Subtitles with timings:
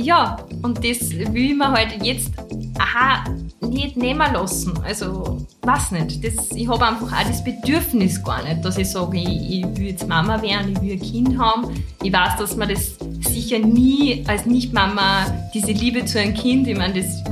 [0.00, 2.30] ja, und das will man halt jetzt
[2.78, 3.24] aha,
[3.60, 4.72] nicht nehmen lassen.
[4.84, 6.24] Also, weiß nicht.
[6.24, 9.88] Das, ich habe einfach auch das Bedürfnis gar nicht, dass ich sage, ich, ich will
[9.88, 11.84] jetzt Mama werden, ich will ein Kind haben.
[12.02, 16.78] Ich weiß, dass man das sicher nie als Nicht-Mama, diese Liebe zu einem Kind, ich
[16.78, 17.22] meine, das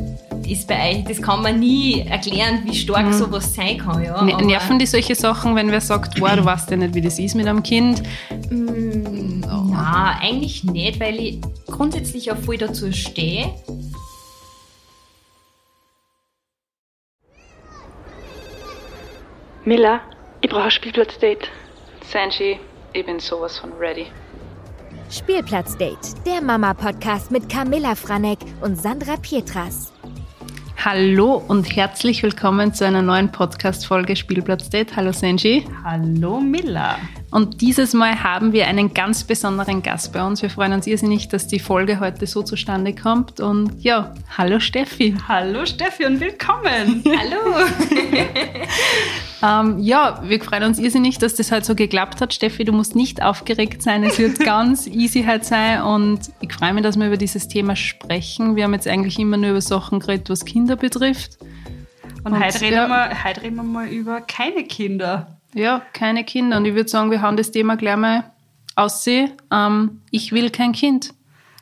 [0.48, 3.12] ist bei euch, das kann man nie erklären, wie stark mhm.
[3.12, 4.02] sowas sein kann.
[4.02, 4.16] Ja.
[4.16, 7.18] Aber Nerven die solche Sachen, wenn wer sagt, wow, du weißt ja nicht, wie das
[7.18, 8.02] ist mit einem Kind?
[8.50, 9.64] Mm, oh.
[9.70, 11.40] Nein, eigentlich nicht, weil ich
[11.76, 13.54] grundsätzlich auch voll dazu stehe.
[19.64, 20.00] Miller,
[20.40, 21.48] ich brauche ein Spielplatzdate.
[22.10, 22.58] Sanji,
[22.92, 24.06] ich bin sowas von ready.
[25.10, 29.92] Spielplatzdate, der Mama-Podcast mit Camilla Franek und Sandra Pietras.
[30.82, 34.94] Hallo und herzlich willkommen zu einer neuen Podcast-Folge Spielplatz Date.
[34.94, 35.66] Hallo Senji.
[35.84, 36.96] Hallo Miller.
[37.30, 40.42] Und dieses Mal haben wir einen ganz besonderen Gast bei uns.
[40.42, 43.40] Wir freuen uns irrsinnig, dass die Folge heute so zustande kommt.
[43.40, 45.16] Und ja, hallo Steffi.
[45.26, 47.02] Hallo Steffi und willkommen.
[47.04, 47.66] hallo.
[49.42, 52.32] ähm, ja, wir freuen uns irrsinnig, dass das heute so geklappt hat.
[52.32, 54.04] Steffi, du musst nicht aufgeregt sein.
[54.04, 55.82] Es wird ganz easy halt sein.
[55.82, 58.54] Und ich freue mich, dass wir über dieses Thema sprechen.
[58.54, 61.38] Wir haben jetzt eigentlich immer nur über Sachen geredet, was Kinder betrifft.
[62.22, 65.35] Und, und heute, reden wir, heute reden wir mal über keine Kinder.
[65.56, 66.58] Ja, keine Kinder.
[66.58, 68.30] Und ich würde sagen, wir haben das Thema gleich mal
[68.74, 69.32] aussehen.
[69.50, 71.14] Ähm, ich will kein Kind.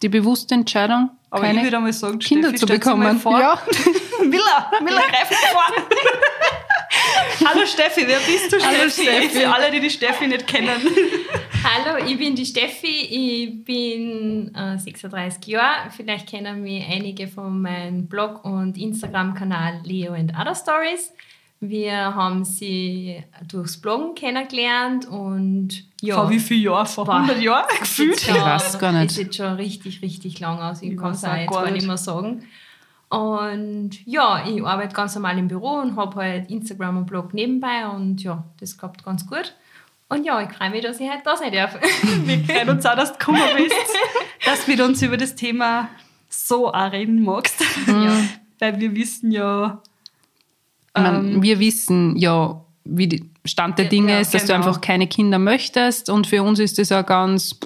[0.02, 3.20] Die bewusste Entscheidung, Aber keine ich würde mal sagen, Kinder Steffi, zu bekommen.
[3.20, 3.38] Vor.
[3.38, 3.62] Ja.
[4.20, 5.62] Miller, Miller, greif mich vor.
[7.48, 9.02] Hallo Steffi, wer bist du Hallo Steffi?
[9.02, 9.28] Steffi?
[9.28, 10.80] Für alle, die die Steffi nicht kennen.
[11.62, 15.90] Hallo, ich bin die Steffi, ich bin äh, 36 Jahre.
[15.96, 21.12] Vielleicht kennen mich einige von meinem Blog und Instagram-Kanal Leo and Other Stories.
[21.68, 26.16] Wir haben sie durchs Bloggen kennengelernt und ja.
[26.16, 26.86] Vor wie vielen Jahren?
[26.86, 28.20] Vor 100 Jahren gefühlt?
[28.20, 29.10] Ich weiß gar nicht.
[29.10, 30.82] Das jetzt schon richtig, richtig lang aus.
[30.82, 32.44] Ich, ich kann es jetzt gar nicht mehr sagen.
[33.08, 37.86] Und ja, ich arbeite ganz normal im Büro und habe halt Instagram und Blog nebenbei
[37.86, 39.54] und ja, das klappt ganz gut.
[40.08, 41.78] Und ja, ich freue mich, dass ich heute da sein darf.
[42.24, 43.74] Wir freuen uns auch, dass du gekommen bist,
[44.44, 45.88] dass du mit uns über das Thema
[46.28, 47.60] so auch reden magst.
[47.86, 48.16] Ja.
[48.58, 49.80] Weil wir wissen ja,
[50.94, 54.60] meine, ähm, wir wissen ja, wie der Stand der Dinge ja, ist, dass genau.
[54.60, 56.08] du einfach keine Kinder möchtest.
[56.08, 57.58] Und für uns ist das ja ganz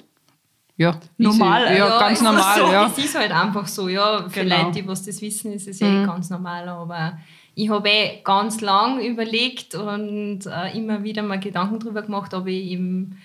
[0.76, 1.64] ja, normal.
[1.64, 2.58] Ja, ja, ganz normal.
[2.58, 2.72] So.
[2.72, 2.86] Ja.
[2.86, 4.28] Es ist halt einfach so, ja.
[4.28, 4.62] Für genau.
[4.62, 6.04] Leute, die was das wissen, ist es eh mhm.
[6.04, 6.68] eh ganz normal.
[6.68, 7.18] Aber
[7.54, 12.46] ich habe eh ganz lang überlegt und äh, immer wieder mal Gedanken darüber gemacht, ob
[12.46, 13.18] ich eben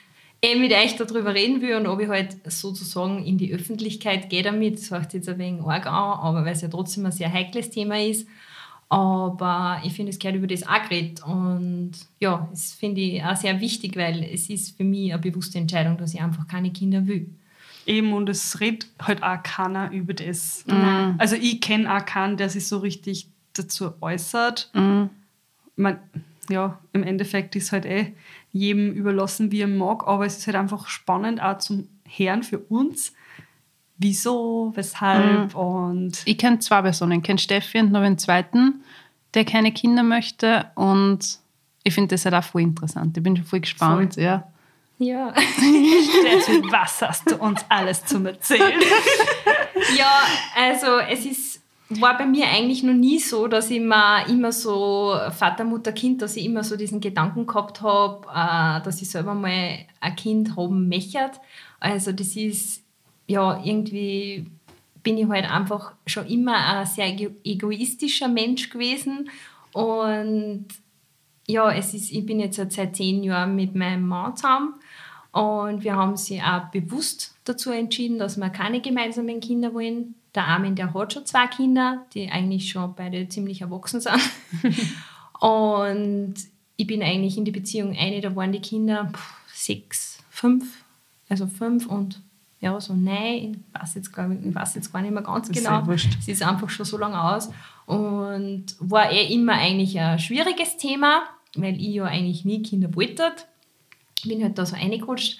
[0.43, 4.43] eh mit euch darüber reden will und ob ich halt sozusagen in die Öffentlichkeit gehe
[4.43, 4.79] damit.
[4.79, 7.69] Das heißt jetzt ein wenig arg an, aber weil es ja trotzdem ein sehr heikles
[7.69, 8.27] Thema ist.
[8.89, 11.23] Aber ich finde, es gehört über das auch geredet.
[11.25, 15.57] Und ja, das finde ich auch sehr wichtig, weil es ist für mich eine bewusste
[15.57, 17.29] Entscheidung, dass ich einfach keine Kinder will.
[17.85, 20.63] Eben, und es redet halt auch keiner über das.
[20.67, 21.15] Mhm.
[21.17, 24.69] Also ich kenne auch keinen, der sich so richtig dazu äußert.
[24.73, 25.09] Mhm.
[25.75, 25.99] Man,
[26.49, 28.13] ja, im Endeffekt ist halt eh
[28.51, 32.59] jedem überlassen, wie er mag, aber es ist halt einfach spannend auch zum Hören für
[32.59, 33.13] uns,
[33.97, 35.59] wieso, weshalb mhm.
[35.59, 36.21] und.
[36.25, 37.19] Ich kenne zwei Personen.
[37.19, 38.83] Ich kenne Steffi und noch einen zweiten,
[39.33, 41.39] der keine Kinder möchte und
[41.83, 43.17] ich finde das halt auch voll interessant.
[43.17, 44.23] Ich bin schon voll gespannt, voll.
[44.23, 44.47] ja.
[44.99, 45.33] Ja.
[45.37, 48.79] Steffi, was hast du uns alles zum Erzählen?
[49.97, 50.21] ja,
[50.55, 51.63] also es ist
[51.99, 56.21] war bei mir eigentlich noch nie so, dass ich mir immer so Vater, Mutter, Kind,
[56.21, 60.55] dass ich immer so diesen Gedanken gehabt habe, äh, dass ich selber mal ein Kind
[60.55, 61.31] haben möchte.
[61.79, 62.82] Also das ist
[63.33, 64.45] ja, irgendwie
[65.01, 69.29] bin ich halt einfach schon immer ein sehr egoistischer Mensch gewesen.
[69.73, 70.67] Und
[71.47, 74.75] ja, es ist, ich bin jetzt seit zehn Jahren mit meinem Mann zusammen.
[75.31, 80.13] Und wir haben sie auch bewusst dazu entschieden, dass wir keine gemeinsamen Kinder wollen.
[80.35, 84.21] Der Armin, der hat schon zwei Kinder, die eigentlich schon beide ziemlich erwachsen sind.
[85.39, 86.35] und
[86.77, 89.11] ich bin eigentlich in die Beziehung eine, da waren die Kinder
[89.51, 90.83] sechs, fünf,
[91.29, 92.21] also fünf und
[92.63, 95.57] ja, so, nein, ich weiß jetzt, ich, ich weiß jetzt gar nicht mehr ganz das
[95.57, 95.85] genau.
[95.91, 97.49] Es ist einfach schon so lange aus.
[97.85, 101.23] Und war eh immer eigentlich ein schwieriges Thema,
[101.55, 103.33] weil ich ja eigentlich nie Kinder wollte.
[104.23, 105.37] Bin halt da so reingerutscht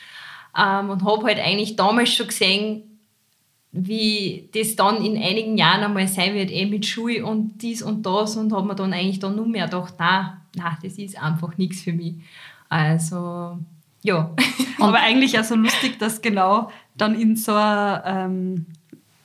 [0.57, 2.99] ähm, und habe halt eigentlich damals schon gesehen,
[3.71, 8.05] wie das dann in einigen Jahren einmal sein wird, eh mit Schule und dies und
[8.05, 11.57] das und habe mir dann eigentlich dann nur mehr gedacht, na, na, das ist einfach
[11.57, 12.15] nichts für mich.
[12.67, 13.59] Also,
[14.03, 14.31] ja.
[14.79, 18.65] Aber eigentlich auch so lustig, dass genau dann in so einer ähm,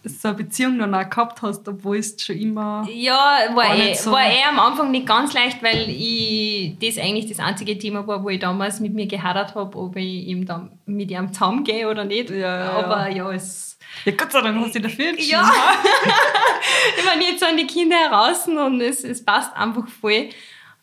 [0.04, 2.86] so eine Beziehung danach gehabt hast, obwohl es schon immer.
[2.92, 4.12] Ja, war, eh, so.
[4.12, 8.22] war eh am Anfang nicht ganz leicht, weil ich das eigentlich das einzige Thema war,
[8.22, 12.04] wo ich damals mit mir geheiratet habe, ob ich ihm dann mit ihm zusammengehe oder
[12.04, 12.30] nicht.
[12.30, 13.78] Ja, ja, Aber ja, es.
[14.04, 15.30] Ja, Gott sei Dank hast du dich dafür entschieden.
[15.30, 15.50] Ja,
[16.98, 20.28] ich meine, jetzt sind die Kinder heraus und es, es passt einfach voll.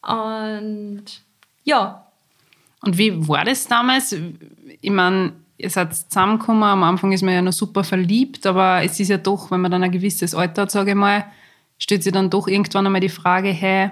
[0.02, 1.06] Und
[1.64, 2.05] ja,
[2.86, 4.16] Und wie war das damals?
[4.82, 9.00] Ich meine, ihr seid zusammengekommen, am Anfang ist man ja noch super verliebt, aber es
[9.00, 11.26] ist ja doch, wenn man dann ein gewisses Alter hat, sage ich mal,
[11.78, 13.92] stellt sich dann doch irgendwann einmal die Frage, hey,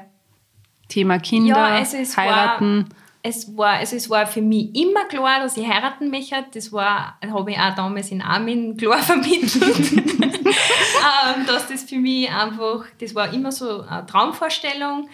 [0.89, 2.85] Thema Kinder, Ja, also es heiraten.
[3.23, 6.35] es war, also es war für mich immer klar, dass ich heiraten möchte.
[6.53, 12.29] Das war, habe ich auch damals in Armin klar vermittelt, ähm, dass das für mich
[12.29, 15.09] einfach, das war immer so eine Traumvorstellung.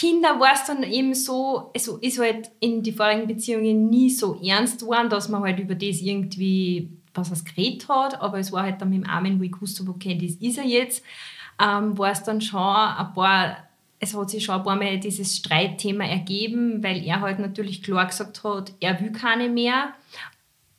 [0.00, 4.40] Kinder war es dann eben so, also ist halt in die vorigen Beziehungen nie so
[4.42, 8.62] ernst geworden, dass man halt über das irgendwie was es geredet hat, aber es war
[8.62, 11.04] halt dann mit dem Armin, wo ich gewusst habe, okay, das ist er jetzt,
[11.60, 13.56] ähm, war es dann schon ein paar
[14.02, 18.06] es hat sich schon ein paar Mal dieses Streitthema ergeben, weil er halt natürlich klar
[18.06, 19.92] gesagt hat, er will keine mehr.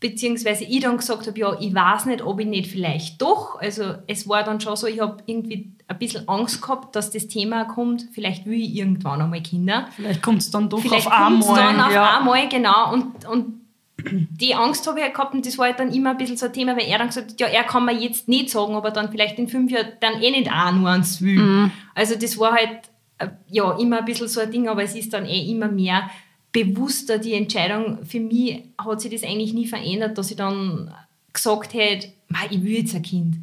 [0.02, 3.62] Beziehungsweise ich dann gesagt habe, ja, ich weiß nicht, ob ich nicht vielleicht doch.
[3.62, 7.28] Also es war dann schon so, ich habe irgendwie ein bisschen Angst gehabt, dass das
[7.28, 9.88] Thema kommt, vielleicht will ich irgendwann einmal Kinder.
[9.96, 11.74] Vielleicht kommt es dann doch Vielleicht auf kommt es einmal.
[11.74, 12.18] dann auf ja.
[12.18, 12.94] einmal, genau.
[12.94, 13.62] Und, und
[14.10, 16.48] die Angst habe ich halt gehabt und das war halt dann immer ein bisschen so
[16.48, 18.90] ein Thema, weil er dann gesagt hat, ja, er kann mir jetzt nicht sagen, aber
[18.90, 21.70] dann vielleicht in fünf Jahren dann eh nicht auch nur eins will.
[21.94, 22.80] Also das war halt
[23.20, 26.10] äh, ja immer ein bisschen so ein Ding, aber es ist dann eh immer mehr
[26.52, 28.06] bewusster die Entscheidung.
[28.06, 30.94] Für mich hat sich das eigentlich nie verändert, dass ich dann
[31.34, 33.36] gesagt hätte, "Mei, ich will jetzt ein Kind.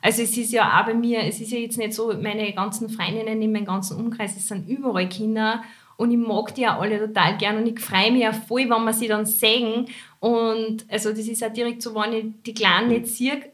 [0.00, 2.88] Also es ist ja auch bei mir, es ist ja jetzt nicht so, meine ganzen
[2.90, 5.62] Freundinnen in meinem ganzen Umkreis, es sind überall Kinder
[5.96, 8.84] und ich mag die auch alle total gern und ich freue mich auch voll, wenn
[8.84, 9.86] wir sie dann sehen
[10.20, 13.50] und also das ist auch direkt so, wenn ich die Kleinen nicht sehe,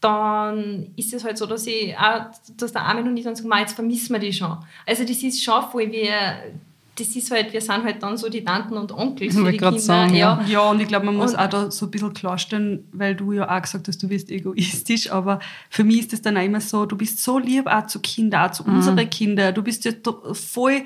[0.00, 2.26] dann ist es halt so, dass ich auch,
[2.56, 4.56] dass der Armin und ich dann sagen, "Ma, jetzt vermissen wir die schon.
[4.86, 6.52] Also das ist schon voll, wir,
[6.98, 9.78] das ist halt, wir sind halt dann so die Tanten und Onkels für die Kinder.
[9.78, 10.40] sagen, ja.
[10.48, 13.32] Ja, und ich glaube, man muss Und- auch da so ein bisschen klarstellen, weil du
[13.32, 15.38] ja auch gesagt hast, du bist egoistisch, aber
[15.70, 18.48] für mich ist es dann auch immer so, du bist so lieb auch zu Kindern,
[18.48, 18.76] auch zu Mhm.
[18.76, 19.92] unseren Kindern, du bist ja
[20.32, 20.82] voll,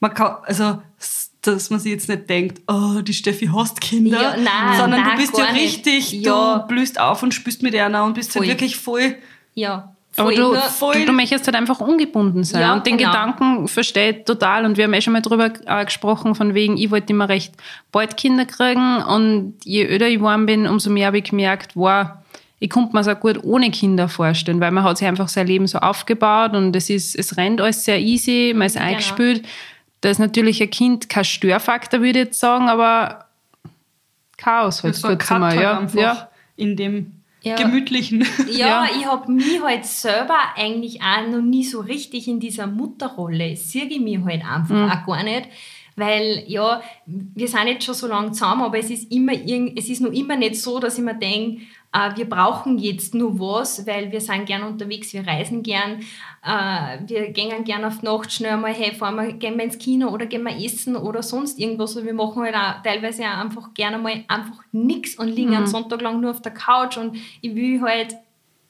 [0.00, 0.80] man kann, also,
[1.42, 5.10] dass man sich jetzt nicht denkt, oh, die Steffi hasst Kinder, Ja, nein, sondern nein,
[5.16, 6.58] du bist ja richtig, Ja.
[6.60, 8.48] du blühst auf und spürst mit einer und bist halt Voll.
[8.52, 9.16] wirklich voll,
[9.54, 12.60] Ja, Aber du, voll- du, du möchtest halt einfach ungebunden sein.
[12.60, 13.10] Ja, und den genau.
[13.10, 14.64] Gedanken versteht total.
[14.66, 17.54] Und wir haben eh schon mal drüber äh, gesprochen, von wegen, ich wollte immer recht
[17.92, 18.98] bald Kinder kriegen.
[19.02, 22.08] Und je öder ich geworden bin, umso mehr habe ich gemerkt, wow,
[22.58, 25.46] ich konnte mir es auch gut ohne Kinder vorstellen, weil man hat sich einfach sein
[25.46, 28.86] Leben so aufgebaut und es ist, es rennt alles sehr easy, man ist Genau.
[28.86, 29.44] eingespielt.
[30.00, 33.24] Da ist natürlich ein Kind kein Störfaktor, würde ich jetzt sagen, aber
[34.36, 35.78] Chaos halt kurz einmal, halt ja.
[35.78, 36.28] einfach ja.
[36.56, 37.56] in dem Ja.
[37.56, 38.24] gemütlichen.
[38.50, 38.88] Ja, Ja.
[38.96, 43.84] ich habe mich halt selber eigentlich auch noch nie so richtig in dieser Mutterrolle, sehe
[43.84, 45.48] ich mich halt einfach auch gar nicht.
[45.94, 49.90] Weil, ja, wir sind jetzt schon so lange zusammen, aber es ist, immer irgend, es
[49.90, 51.60] ist noch immer nicht so, dass ich mir denke,
[51.92, 56.00] wir brauchen jetzt nur was, weil wir sind gern unterwegs, wir reisen gern,
[56.42, 60.08] äh, wir gehen gern auf Nacht schnell mal, hey, fahren wir, gehen wir ins Kino
[60.08, 61.94] oder gehen wir essen oder sonst irgendwas.
[61.96, 65.66] Und wir machen halt auch teilweise auch einfach gerne mal einfach nichts und liegen einen
[65.66, 68.16] Sonntag lang nur auf der Couch und ich will halt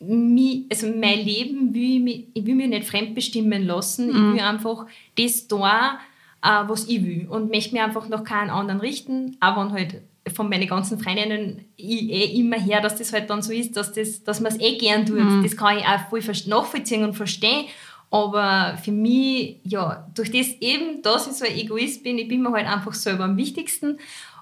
[0.00, 4.08] mich, also mein Leben will ich, mich, ich will mich nicht fremdbestimmen lassen.
[4.10, 4.86] Ich will einfach
[5.16, 6.00] das da,
[6.42, 7.28] äh, was ich will.
[7.28, 9.36] Und möchte mich einfach nach keinen anderen richten.
[9.40, 10.02] Auch wenn halt
[10.34, 14.25] von meinen ganzen Freundinnen eh immer her, dass das halt dann so ist, dass, das,
[14.25, 15.19] dass man es eh gern tut.
[15.44, 17.67] Das kann ich auch voll nachvollziehen und verstehen.
[18.10, 22.43] Aber für mich, ja, durch das eben, dass ich so ein Egoist bin, ich bin
[22.43, 23.98] mir halt einfach selber am wichtigsten.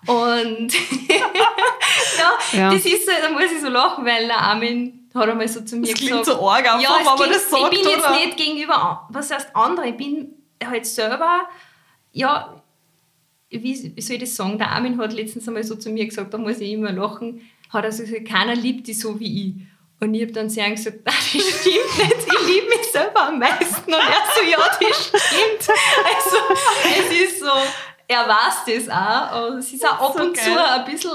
[0.06, 0.72] Und
[1.08, 2.70] ja, Ja.
[2.72, 5.76] das ist so, da muss ich so lachen, weil der Armin hat einmal so zu
[5.76, 6.10] mir Das gesagt.
[6.10, 8.10] klingt so arg einfach, ja, es wenn man das sagt, Ich bin jetzt oder?
[8.16, 11.42] nicht gegenüber, was heißt andere, ich bin halt selber,
[12.12, 12.59] ja,
[13.50, 14.58] wie, wie soll ich das sagen?
[14.58, 17.40] Der Armin hat letztens einmal so zu mir gesagt, da muss ich immer lachen,
[17.70, 19.54] hat er so gesagt, keiner liebt dich so wie ich.
[20.02, 23.38] Und ich habe dann sehr gesagt, nein, das stimmt nicht, ich liebe mich selber am
[23.38, 23.92] meisten.
[23.92, 25.76] Und er so, ja, das stimmt.
[26.14, 26.36] Also,
[27.00, 27.50] es ist so,
[28.08, 29.50] er weiß das auch.
[29.50, 30.44] Und es ist auch ab So und geil.
[30.44, 31.10] zu ein bisschen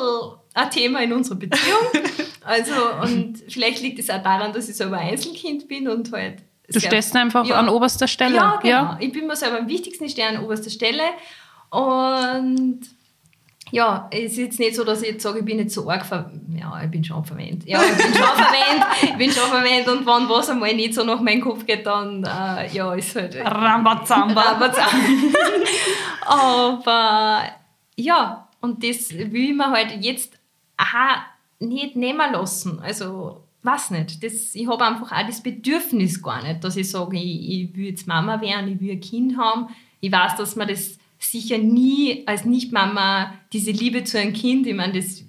[0.53, 1.87] ein Thema in unserer Beziehung.
[2.43, 6.43] Also, und vielleicht liegt es auch daran, dass ich selber Einzelkind bin und halt.
[6.71, 7.55] Du stehst einfach Ja.
[7.55, 8.35] an oberster Stelle.
[8.35, 8.95] ja, genau.
[8.99, 11.01] Ich bin mir selber am wichtigsten, ich stehe an oberster Stelle.
[11.69, 12.81] Und
[13.71, 16.05] ja, es ist jetzt nicht so, dass ich jetzt sage, ich bin nicht so arg
[16.05, 17.67] ver Ja, ich bin schon verwendet.
[17.67, 18.87] Ja, ich bin schon verwendet.
[19.01, 19.87] Ich bin schon verwendet.
[19.87, 23.35] Und wenn was einmal nicht so nach meinem Kopf geht, dann äh, ja, ist halt.
[23.35, 24.41] Rambazamba.
[24.41, 24.97] Rambazamba.
[26.25, 27.41] Aber
[27.95, 30.33] ja, und das will man halt jetzt
[30.77, 31.25] aha,
[31.59, 32.79] nicht nehmen lassen.
[32.79, 37.17] Also weiß nicht, das, ich habe einfach auch das Bedürfnis gar nicht, dass ich sage,
[37.17, 39.67] ich, ich will jetzt Mama werden, ich will ein Kind haben.
[40.01, 44.75] Ich weiß, dass man das sicher nie als Nicht-Mama, diese Liebe zu einem Kind, ich
[44.75, 45.23] meine, das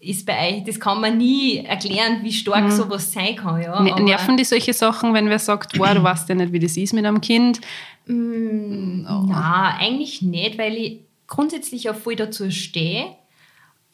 [0.00, 3.62] ist bei euch, das kann man nie erklären, wie stark sowas sein kann.
[3.62, 3.80] Ja.
[3.80, 6.76] Ne- Nerven die solche Sachen, wenn wer sagt, boah, du weißt ja nicht, wie das
[6.76, 7.60] ist mit einem Kind?
[8.06, 13.16] Na, eigentlich nicht, weil ich grundsätzlich auch voll dazu stehe.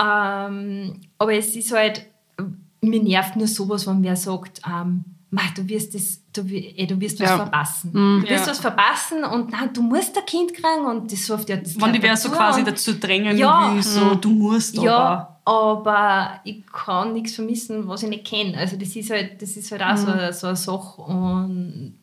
[0.00, 2.06] Ähm, aber es ist halt,
[2.80, 6.86] mir nervt nur sowas, wenn wer sagt, ähm, "Mei, du wirst, das, du, wi- eh,
[6.86, 7.36] du wirst was Ja.
[7.36, 7.92] verpassen.
[7.92, 8.50] Du wirst Ja.
[8.52, 11.92] was verpassen und nein, du musst ein Kind kriegen und das wirft ja das Wenn
[11.92, 13.74] die wer so quasi dazu drängen Ja.
[13.74, 14.86] will, so, du musst aber.
[14.86, 18.56] Ja, aber ich kann nichts vermissen, was ich nicht kenne.
[18.56, 21.02] Also das ist halt, das ist halt auch so, eine- so eine Sache.
[21.02, 21.94] Und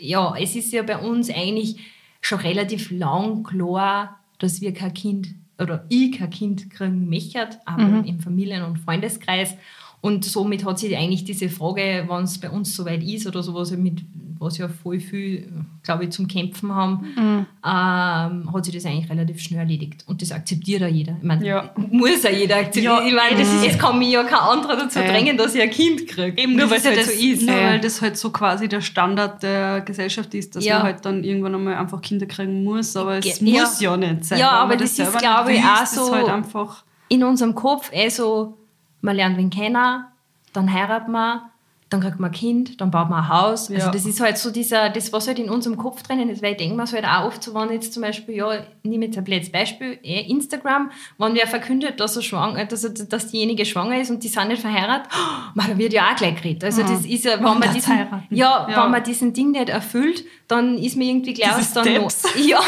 [0.00, 1.78] ja, es ist ja bei uns eigentlich
[2.20, 5.28] schon relativ lang klar, dass wir kein Kind
[5.60, 9.54] oder ich kein Kind kriegen möchte, aber im Familien- und Freundeskreis.
[10.02, 13.70] Und somit hat sich eigentlich diese Frage, wann es bei uns soweit ist oder sowas,
[13.70, 14.02] mit,
[14.40, 15.48] was ja voll viel,
[15.84, 20.02] glaube ich, zum Kämpfen haben, ähm, hat sich das eigentlich relativ schnell erledigt.
[20.08, 21.16] Und das akzeptiert auch jeder.
[21.18, 21.70] Ich meine, Ja.
[21.76, 22.98] muss auch jeder akzeptieren.
[22.98, 25.06] Ja, ich meine, das ist- es kann mich ja kein anderer dazu Ja.
[25.06, 26.42] drängen, dass ich ein Kind kriege.
[26.42, 27.42] Eben nur, weil es Das halt ist so halt ist.
[27.46, 27.62] Nur Ja.
[27.70, 30.78] weil das halt so quasi der Standard der Gesellschaft ist, dass Ja.
[30.78, 34.24] man halt dann irgendwann einmal einfach Kinder kriegen muss, aber es Ge- muss ja nicht
[34.24, 34.40] sein.
[34.40, 37.90] Ja, aber man das ist, glaube ich, auch das so- halt einfach in unserem Kopf
[37.92, 38.58] eh so,
[39.02, 40.04] man lernt wen kennen,
[40.52, 41.51] dann heiratet man,
[41.92, 43.70] dann kriegt man ein Kind, dann baut man ein Haus.
[43.70, 43.90] Also Ja.
[43.90, 46.56] das ist halt so dieser, das, was halt in unserem Kopf drinnen ist, weil ich
[46.58, 49.24] denke mir halt auch oft so, wenn jetzt zum Beispiel, ja, ich nehme jetzt ein
[49.24, 54.00] blödes Beispiel, eh, Instagram, wenn wer verkündet, dass, er schwanger, dass, er, dass diejenige schwanger
[54.00, 56.64] ist und die sind nicht verheiratet, oh, man, da wird ja auch gleich geredet.
[56.64, 57.96] Also das ist ja, wenn man, diesen,
[58.30, 58.84] ja, Ja.
[58.84, 62.34] wenn man diesen Ding nicht erfüllt, dann ist mir irgendwie klar, dass dann noch, Steps.
[62.46, 62.60] ja,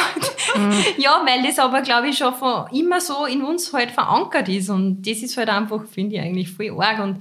[0.99, 4.71] ja, weil das aber, glaube ich, schon von immer so in uns halt verankert ist.
[4.71, 7.00] Und das ist halt einfach, finde ich, eigentlich voll arg.
[7.02, 7.19] Und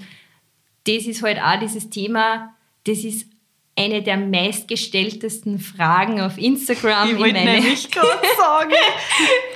[0.86, 2.54] das ist halt auch dieses Thema,
[2.86, 3.28] das ist
[3.76, 7.06] eine der meistgestelltesten Fragen auf Instagram.
[7.08, 8.72] Ich in wollte meine- nämlich gerade sagen,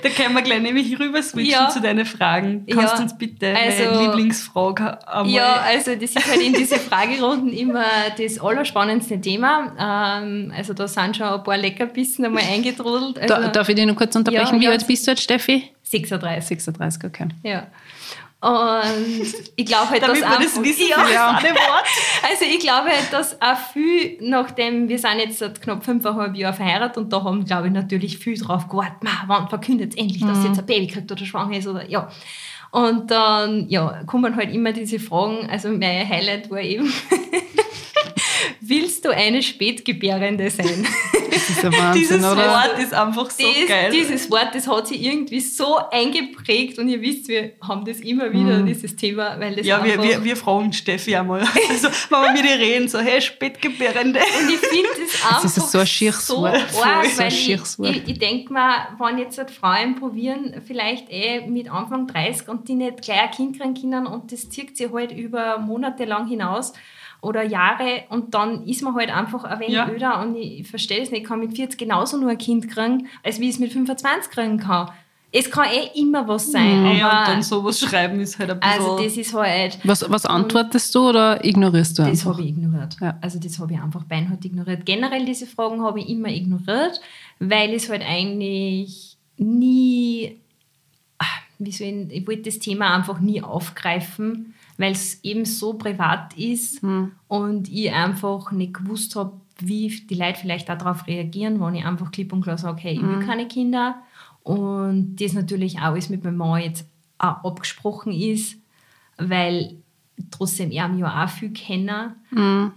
[0.02, 1.70] da können wir gleich nämlich rüber switchen Ja.
[1.70, 2.66] zu deinen Fragen.
[2.68, 2.96] Kannst Ja.
[2.98, 5.30] du uns bitte Also- deine Lieblingsfrage einmal...
[5.32, 7.86] Ja, also das ist halt in diese Fragerunden immer
[8.18, 10.20] das allerspannendste Thema.
[10.24, 13.20] Ähm, also da sind schon ein paar Leckerbissen einmal eingetrudelt.
[13.20, 14.56] Also Da, darf ich dich noch kurz unterbrechen?
[14.56, 15.70] Ja, Wie alt bist du jetzt, Steffi?
[15.84, 16.48] 36.
[16.64, 17.28] 36, okay.
[17.44, 17.68] Ja.
[18.40, 21.40] Und ich glaube halt, dass wir das wissen, ja, ja.
[22.30, 26.54] Also ich glaube halt, dass auch viel, nachdem wir sind jetzt seit knapp fünfeinhalb Jahren
[26.54, 30.22] verheiratet und da haben, glaube ich, natürlich viel drauf gewartet, "Ma, wann verkündet es endlich,
[30.22, 32.10] dass sie jetzt ein Baby kriegt oder schwanger ist oder ja.
[32.70, 35.50] Und dann ja, kommen halt immer diese Fragen.
[35.50, 36.86] Also mein Highlight war eben,
[38.68, 40.88] willst du eine Spätgebärende sein?
[41.32, 42.48] Das ist ja Wahnsinn, Dieses oder?
[42.48, 43.92] Wort ist einfach so das, geil.
[43.92, 48.32] Dieses Wort, das hat sich irgendwie so eingeprägt und ihr wisst, wir haben das immer
[48.32, 51.46] wieder, dieses Thema, weil das ja, wir, wir, wir fragen Steffi einmal.
[51.70, 54.20] Also, wenn wir mit ihr reden, so, hey, Spätgebärende.
[54.20, 57.78] Und ich finde das einfach Das ist so ein so arg, So ein weil schieres
[57.80, 62.48] ich, ich, ich denke mal, wenn jetzt halt Frauen probieren, vielleicht eh mit Anfang 30
[62.48, 66.06] und die nicht gleich ein Kind kriegen können und das zieht sie halt über Monate
[66.06, 66.74] lang hinaus
[67.22, 69.90] oder Jahre und dann ist man halt einfach ein wenig Ja.
[69.90, 73.08] öder und ich, verstehe es nicht, ich kann mit 40 genauso nur ein Kind kriegen,
[73.24, 74.90] als wie ich es mit 25 kriegen kann.
[75.30, 78.60] Es kann eh immer was sein, Ja, und aber dann sowas schreiben ist halt ein
[78.62, 78.80] bisschen...
[78.82, 79.78] also das ist halt...
[79.84, 82.32] Was, was antwortest du oder ignorierst du Das einfach?
[82.34, 82.96] habe ich ignoriert.
[83.02, 83.18] Ja.
[83.20, 84.86] Also das habe ich einfach beinhart ignoriert.
[84.86, 87.02] Generell diese Fragen habe ich immer ignoriert,
[87.40, 90.38] weil ich es halt eigentlich nie,
[91.20, 91.26] ah,
[91.60, 96.38] wie soll ich, ich wollte das Thema einfach nie aufgreifen, weil es eben so privat
[96.38, 96.82] ist
[97.28, 102.12] und ich einfach nicht gewusst habe, wie die Leute vielleicht darauf reagieren, wenn ich einfach
[102.12, 103.96] klipp und klar sage, hey, ich will keine Kinder.
[104.44, 108.58] Und das natürlich auch alles mit meinem Mann jetzt auch abgesprochen ist,
[109.18, 109.78] weil
[110.30, 112.14] trotzdem er mich ja auch viel kennen.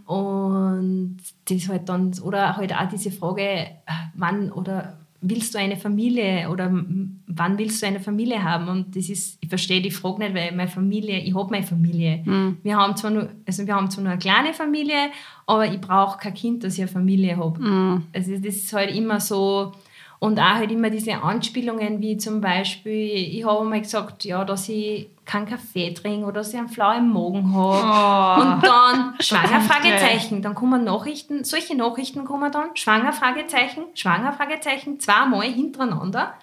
[0.06, 3.66] Und das halt dann, oder halt auch diese Frage,
[4.14, 8.68] wann oder willst du eine Familie oder wann willst du eine Familie haben?
[8.68, 12.22] Und das ist, ich verstehe die Frage nicht, weil meine Familie, ich habe meine Familie.
[12.62, 15.10] Wir haben zwar nur, also wir haben zwar nur eine kleine Familie,
[15.46, 18.02] aber ich brauche kein Kind, dass ich eine Familie habe.
[18.14, 19.72] Also das ist halt immer so,
[20.20, 24.68] und auch halt immer diese Anspielungen, wie zum Beispiel, ich habe mal gesagt, ja, dass
[24.68, 28.42] ich keinen Kaffee trinke oder dass ich einen flauen Magen habe.
[28.42, 30.42] Und dann schwanger, Fragezeichen.
[30.42, 36.34] Dann kommen Nachrichten, solche Nachrichten kommen dann, schwanger, Fragezeichen, schwanger, Fragezeichen, zweimal hintereinander.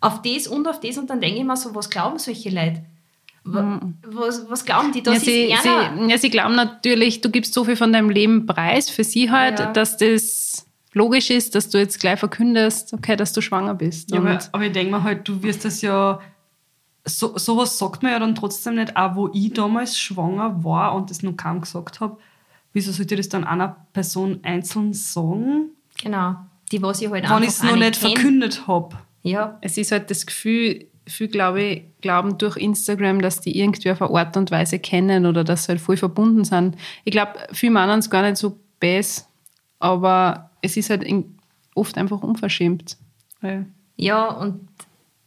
[0.00, 0.96] Auf das und auf das.
[0.98, 2.84] Und dann denke ich mir so, was glauben solche Leute?
[3.46, 5.02] Wa- Was, was glauben die?
[5.02, 8.10] Das ja, sie, ist sie, ja, sie glauben natürlich, du gibst so viel von deinem
[8.10, 9.72] Leben preis für sie halt, Ja.
[9.72, 10.63] dass das
[10.94, 14.10] logisch ist, dass du jetzt gleich verkündest, okay, dass du schwanger bist.
[14.10, 16.20] Ja, aber, aber ich denke mir halt, du wirst das ja,
[17.04, 21.10] so, sowas sagt man ja dann trotzdem nicht, auch wo ich damals schwanger war und
[21.10, 22.16] das noch kaum gesagt habe,
[22.72, 25.70] wieso sollte ich das dann einer Person einzeln sagen,
[26.02, 26.36] Genau.
[26.72, 28.10] Die, was ich halt wenn einfach ich es noch auch nicht kenn.
[28.12, 28.96] verkündet habe?
[29.22, 33.90] Ja, Es ist halt das Gefühl, viel glaube ich, glauben durch Instagram, dass die irgendwie
[33.90, 36.76] auf eine Art und Weise kennen oder dass sie halt voll verbunden sind.
[37.04, 39.28] Ich glaube, viele meinen es gar nicht so bes,
[39.78, 41.04] aber es ist halt
[41.74, 42.96] oft einfach unverschämt.
[43.96, 44.68] Ja, und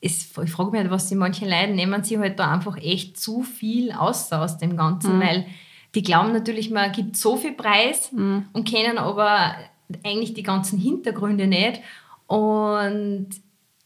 [0.02, 3.20] es, ich frage mich halt, was die manche Leute nehmen sie halt da einfach echt
[3.20, 5.46] zu viel aus aus dem Ganzen, weil
[5.96, 9.56] die glauben natürlich, man gibt so viel Preis und kennen aber
[10.04, 11.82] eigentlich die ganzen Hintergründe nicht.
[12.28, 13.30] Und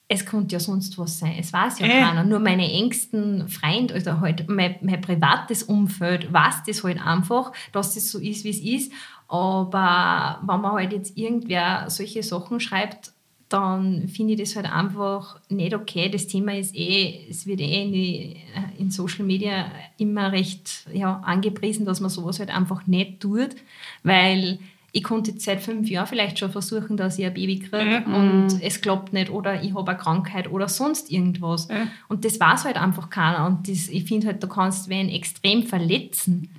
[0.07, 1.35] es könnte ja sonst was sein.
[1.39, 2.01] Es weiß ja Äh.
[2.01, 2.23] keiner.
[2.25, 7.93] Nur meine engsten Freunde oder halt mein, mein privates Umfeld weiß das halt einfach, dass
[7.93, 8.91] das so ist, wie es ist.
[9.31, 13.13] Aber wenn man halt jetzt irgendwer solche Sachen schreibt,
[13.47, 16.09] dann finde ich das halt einfach nicht okay.
[16.09, 18.35] Das Thema ist eh, es wird eh in, die,
[18.77, 23.55] in Social Media immer recht ja, angepriesen, dass man sowas halt einfach nicht tut,
[24.03, 24.59] weil
[24.91, 28.61] ich konnte jetzt seit fünf Jahren vielleicht schon versuchen, dass ich ein Baby kriege und
[28.61, 31.69] es klappt nicht oder ich habe eine Krankheit oder sonst irgendwas.
[32.09, 33.45] Und das weiß halt einfach keiner.
[33.45, 36.49] Und das, ich finde halt, du kannst wen extrem verletzen.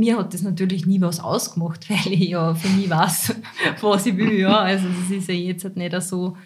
[0.00, 3.34] Mir hat das natürlich nie was ausgemacht, weil ich ja für mich weiß,
[3.80, 4.38] was ich will.
[4.40, 4.58] Ja.
[4.60, 6.36] Also das ist ja jetzt halt nicht so.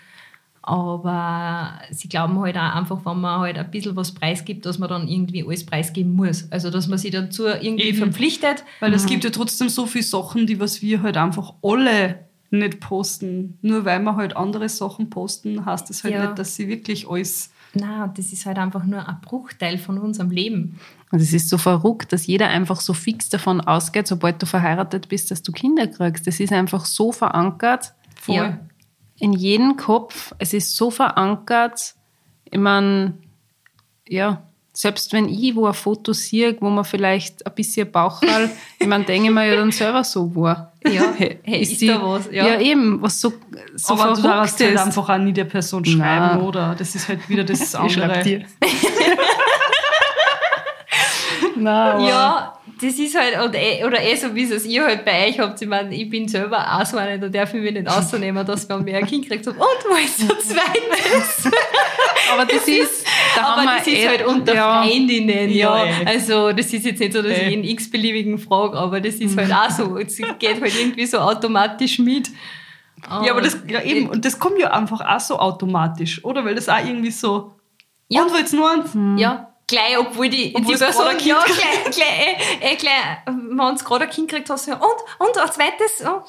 [0.67, 4.89] Aber sie glauben halt auch einfach, wenn man halt ein bisschen was preisgibt, dass man
[4.89, 6.51] dann irgendwie alles preisgeben muss.
[6.51, 7.99] Also dass man sich dazu irgendwie Eben.
[7.99, 8.65] verpflichtet.
[8.81, 12.21] Weil es gibt ja trotzdem so viele Sachen, die was wir halt einfach alle
[12.51, 13.59] nicht posten.
[13.61, 16.25] Nur weil wir halt andere Sachen posten, heißt das halt Ja.
[16.27, 17.51] nicht, dass sie wirklich alles.
[17.75, 20.79] Na, das ist halt einfach nur ein Bruchteil von unserem Leben.
[21.11, 25.09] und es ist so verrückt, dass jeder einfach so fix davon ausgeht, sobald du verheiratet
[25.09, 26.27] bist, dass du Kinder kriegst.
[26.27, 27.95] Das ist einfach so verankert.
[28.21, 28.37] Voll.
[28.37, 28.59] Ja.
[29.19, 30.35] in jedem Kopf.
[30.39, 31.95] Es ist so verankert.
[32.45, 33.15] Ich meine,
[34.09, 38.87] ja, selbst wenn ich wo ein Foto sehe, wo man vielleicht ein bisschen Bauchfall, ich
[38.87, 40.73] meine, denke ich mir ja dann selber so, war.
[40.87, 42.47] Ja, hey, ist da was, ja.
[42.47, 42.61] Ja.
[42.61, 43.33] eben, was so,
[43.75, 44.81] so Aber du verrückt darfst halt ist.
[44.81, 45.99] einfach auch nie der Person schreiben,
[46.37, 46.41] Nein.
[46.41, 46.75] oder?
[46.79, 48.23] Das ist halt wieder das Ich schreib andere.
[48.23, 48.45] dir.
[51.65, 55.29] Nein, Ja, das ist halt, oder eh, oder eh so, wie es ihr halt bei
[55.29, 55.61] euch habt.
[55.63, 58.69] Ich meine, ich bin selber auch so eine, da darf ich mich nicht ausnehmen, dass
[58.69, 59.47] man mehr ein Kind kriegt.
[59.47, 61.51] Und wo ist so zweites?
[62.33, 64.83] aber das ist, da Aber das ist eh- halt unter ja.
[64.83, 66.01] Freundinnen, Ja, ja.
[66.03, 66.07] eh.
[66.07, 67.51] Also, das ist jetzt nicht so, dass ich Eh.
[67.51, 69.97] jeden x-beliebigen frage, aber das ist halt auch so.
[69.99, 72.29] Es geht halt irgendwie so automatisch mit.
[73.25, 76.45] Ja, aber das, ja eben, und das kommt ja einfach auch so automatisch, oder?
[76.45, 77.53] Weil das auch irgendwie so.
[78.09, 78.23] Ja.
[78.23, 78.91] Und willst nur eins?
[79.21, 82.93] Ja, gleich, obwohl die, Obwohl die gerade ein Kind ja, gleich, gleich, eh, eh, gleich,
[83.27, 86.23] wenn du gerade ein Kind kriegt, hast du ja, und, und ein zweites, oh,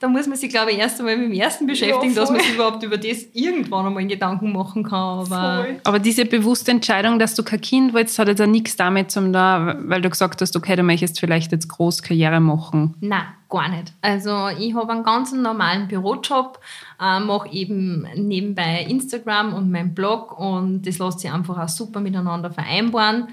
[0.00, 2.54] da muss man sich, glaube ich, erst einmal mit dem ersten beschäftigen, dass man sich
[2.54, 5.20] überhaupt über das irgendwann einmal einen Gedanken machen kann.
[5.20, 5.80] Aber Voll.
[5.84, 9.20] Aber diese bewusste Entscheidung, dass du kein Kind willst, hat jetzt auch nichts damit zu
[9.20, 12.94] tun, weil du gesagt hast, okay, du möchtest vielleicht jetzt groß Karriere machen.
[13.00, 13.92] Nein, gar nicht.
[14.00, 16.58] Also ich habe einen ganz normalen Bürojob,
[17.00, 22.00] äh, mache eben nebenbei Instagram und meinen Blog und das lässt sich einfach auch super
[22.00, 23.28] miteinander vereinbaren.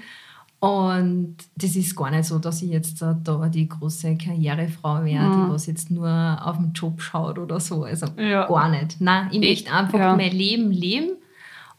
[0.60, 3.14] Und das ist gar nicht so, dass ich jetzt da
[3.48, 7.84] die große Karrierefrau wäre, die was jetzt nur auf den Job schaut oder so.
[7.84, 8.46] Also Ja.
[8.46, 9.00] gar nicht.
[9.00, 10.14] Nein, ich möchte einfach ja.
[10.14, 11.12] mein Leben leben,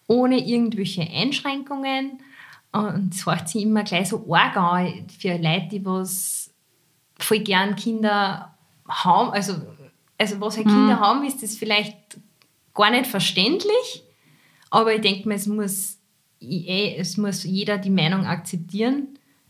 [0.08, 2.13] ohne irgendwelche Einschränkungen.
[2.71, 4.88] Und es hört sich immer gleich so arg an
[5.19, 6.40] für Leute, die was
[7.23, 8.53] voll gern Kinder
[8.88, 9.31] haben.
[9.31, 9.53] Also,
[10.17, 11.97] also was halt Kinder haben, ist das vielleicht
[12.73, 14.03] gar nicht verständlich.
[14.69, 15.97] Aber ich denke mir, es muss,
[16.39, 19.07] eh, es muss jeder die Meinung akzeptieren,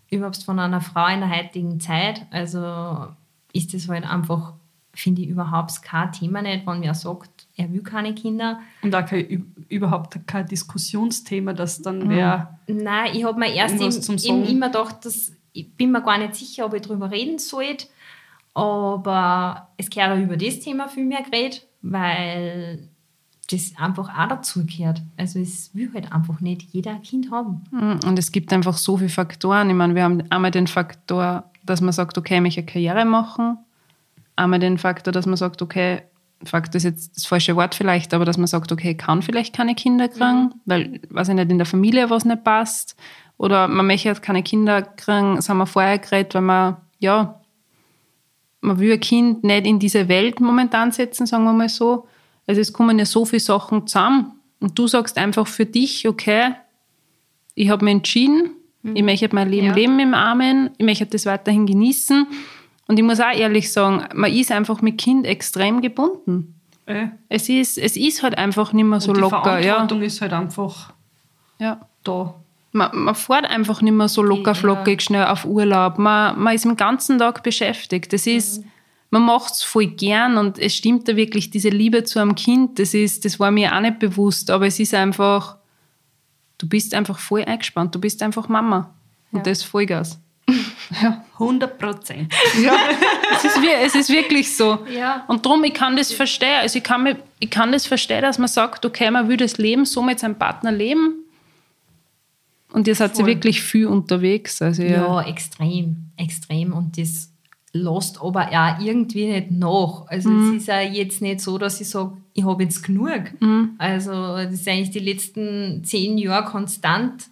[0.10, 2.26] überhaupt von einer Frau in der heutigen Zeit.
[2.32, 3.08] Also
[3.54, 4.54] ist das halt einfach,
[4.94, 8.60] finde ich, überhaupt kein Thema nicht, wenn wer sagt, er will keine Kinder.
[8.82, 12.60] Und auch kein, überhaupt kein Diskussionsthema, das dann wäre.
[12.68, 14.44] Nein, ich habe mir erst Sagen?
[14.46, 17.88] immer gedacht, dass, ich bin mir gar nicht sicher, ob ich darüber reden sollte.
[18.54, 22.90] Aber es gehört auch über das Thema viel mehr geredet, weil
[23.50, 25.02] das einfach auch dazu gehört.
[25.18, 27.64] Also es will halt einfach nicht jeder ein Kind haben.
[28.06, 29.70] Und es gibt einfach so viele Faktoren.
[29.70, 33.06] Ich meine, wir haben einmal den Faktor, dass man sagt, okay, ich möchte eine Karriere
[33.06, 33.58] machen.
[34.36, 36.04] Einmal den Faktor, dass man sagt, okay,
[36.46, 39.76] Faktor ist jetzt das falsche Wort vielleicht, aber dass man sagt, okay, kann vielleicht keine
[39.76, 42.96] Kinder kriegen, weil, weiß ich nicht, in der Familie was nicht passt.
[43.38, 47.40] Oder man möchte keine Kinder kriegen, das haben wir vorher geredet, weil man, ja,
[48.62, 52.08] man will ein Kind nicht in diese Welt momentan setzen, sagen wir mal so.
[52.48, 54.34] Also es kommen ja so viele Sachen zusammen.
[54.60, 56.54] Und du sagst einfach für dich, okay,
[57.56, 58.52] ich habe mich entschieden,
[58.84, 59.74] ich möchte mein Leben Ja.
[59.74, 62.28] leben im Armen, ich möchte das weiterhin genießen.
[62.92, 66.56] Und ich muss auch ehrlich sagen, man ist einfach mit Kind extrem gebunden.
[66.86, 69.60] Äh, Es ist, es ist halt einfach nicht mehr so und die locker.
[69.62, 69.76] Ja.
[69.76, 70.92] Verantwortung ist halt einfach
[71.58, 71.80] Ja.
[72.04, 72.36] da.
[72.74, 76.00] man, man fährt einfach nicht mehr so locker flockig schnell auf Urlaub.
[76.00, 78.12] Man, man ist den ganzen Tag beschäftigt.
[78.12, 78.62] Das ist,
[79.10, 82.78] man macht es voll gern und es stimmt da wirklich diese Liebe zu einem Kind.
[82.78, 85.56] Das, ist, das war mir auch nicht bewusst, aber es ist einfach,
[86.58, 87.96] du bist einfach voll eingespannt.
[87.96, 88.94] Du bist einfach Mama.
[89.32, 89.44] Und Ja.
[89.44, 90.20] das Vollgas.
[91.40, 92.34] 100 Prozent.
[92.64, 92.74] Ja,
[93.36, 94.80] es ist, es ist wirklich so.
[94.94, 95.24] Ja.
[95.28, 96.60] Und darum, ich kann das verstehen.
[96.62, 99.86] Also ich kann, ich kann das verstehen, dass man sagt, okay, man will das Leben
[99.86, 101.16] so mit seinem Partner leben.
[102.74, 103.28] Und ihr seid ja Voll.
[103.28, 104.62] wirklich viel unterwegs.
[104.62, 104.90] Also ja.
[105.22, 106.74] Ja, extrem, extrem.
[106.74, 107.30] Und das
[107.74, 110.06] lässt aber ja irgendwie nicht nach.
[110.08, 110.56] Also Mhm.
[110.56, 113.22] es ist ja jetzt nicht so, dass ich sage, ich habe jetzt genug.
[113.40, 113.72] Mhm.
[113.78, 117.26] Also das ist eigentlich die letzten zehn Jahre konstant.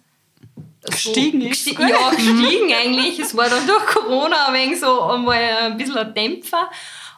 [0.82, 1.88] Gestiegen ist gesti sogar.
[1.88, 3.18] Ja, gestiegen eigentlich.
[3.18, 6.70] Es war dann durch Corona ein wenig so einmal ein bisschen ein Dämpfer.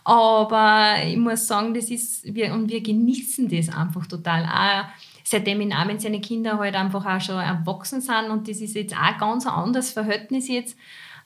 [0.05, 4.45] Aber ich muss sagen, das ist, wir, und wir genießen das einfach total.
[4.45, 4.87] Auch
[5.25, 8.95] seitdem in Armen seine Kinder halt einfach auch schon erwachsen sind und das ist jetzt
[8.95, 10.77] auch ganz ein anderes Verhältnis jetzt,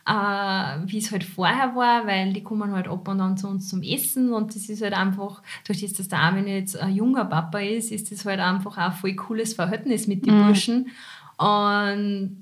[0.07, 3.69] äh, wie es halt vorher war, weil die kommen halt ab und an zu uns
[3.69, 7.25] zum Essen und das ist halt einfach, durch das, dass der Armin jetzt ein junger
[7.25, 10.91] Papa ist, ist das halt einfach auch ein voll cooles Verhältnis mit den Burschen
[11.39, 12.39] und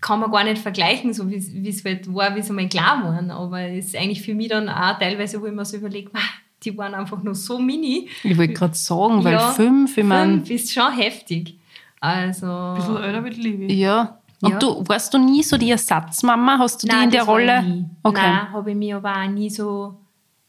[0.00, 1.36] kann man gar nicht vergleichen, so wie
[1.68, 3.30] es- halt war, wie es einmal klar waren.
[3.30, 6.20] Aber es ist eigentlich für mich dann auch teilweise, wo ich mir so überlege, "Wah,
[6.62, 8.08] die waren einfach nur so mini.
[8.22, 11.58] Ich wollte gerade sagen, weil Ja, fünf, ich meine, Fünf ist schon heftig.
[12.00, 12.46] Also.
[12.46, 13.72] Ein bisschen älter mit Livi.
[13.74, 14.18] ja.
[14.42, 14.58] Und Ja.
[14.58, 16.58] du warst du nie so die Ersatzmama?
[16.58, 17.62] Hast du die Nein, in der das war ich Rolle?
[17.62, 17.84] Nie.
[18.02, 18.20] Okay.
[18.20, 19.96] Nein, habe ich mich aber auch nie so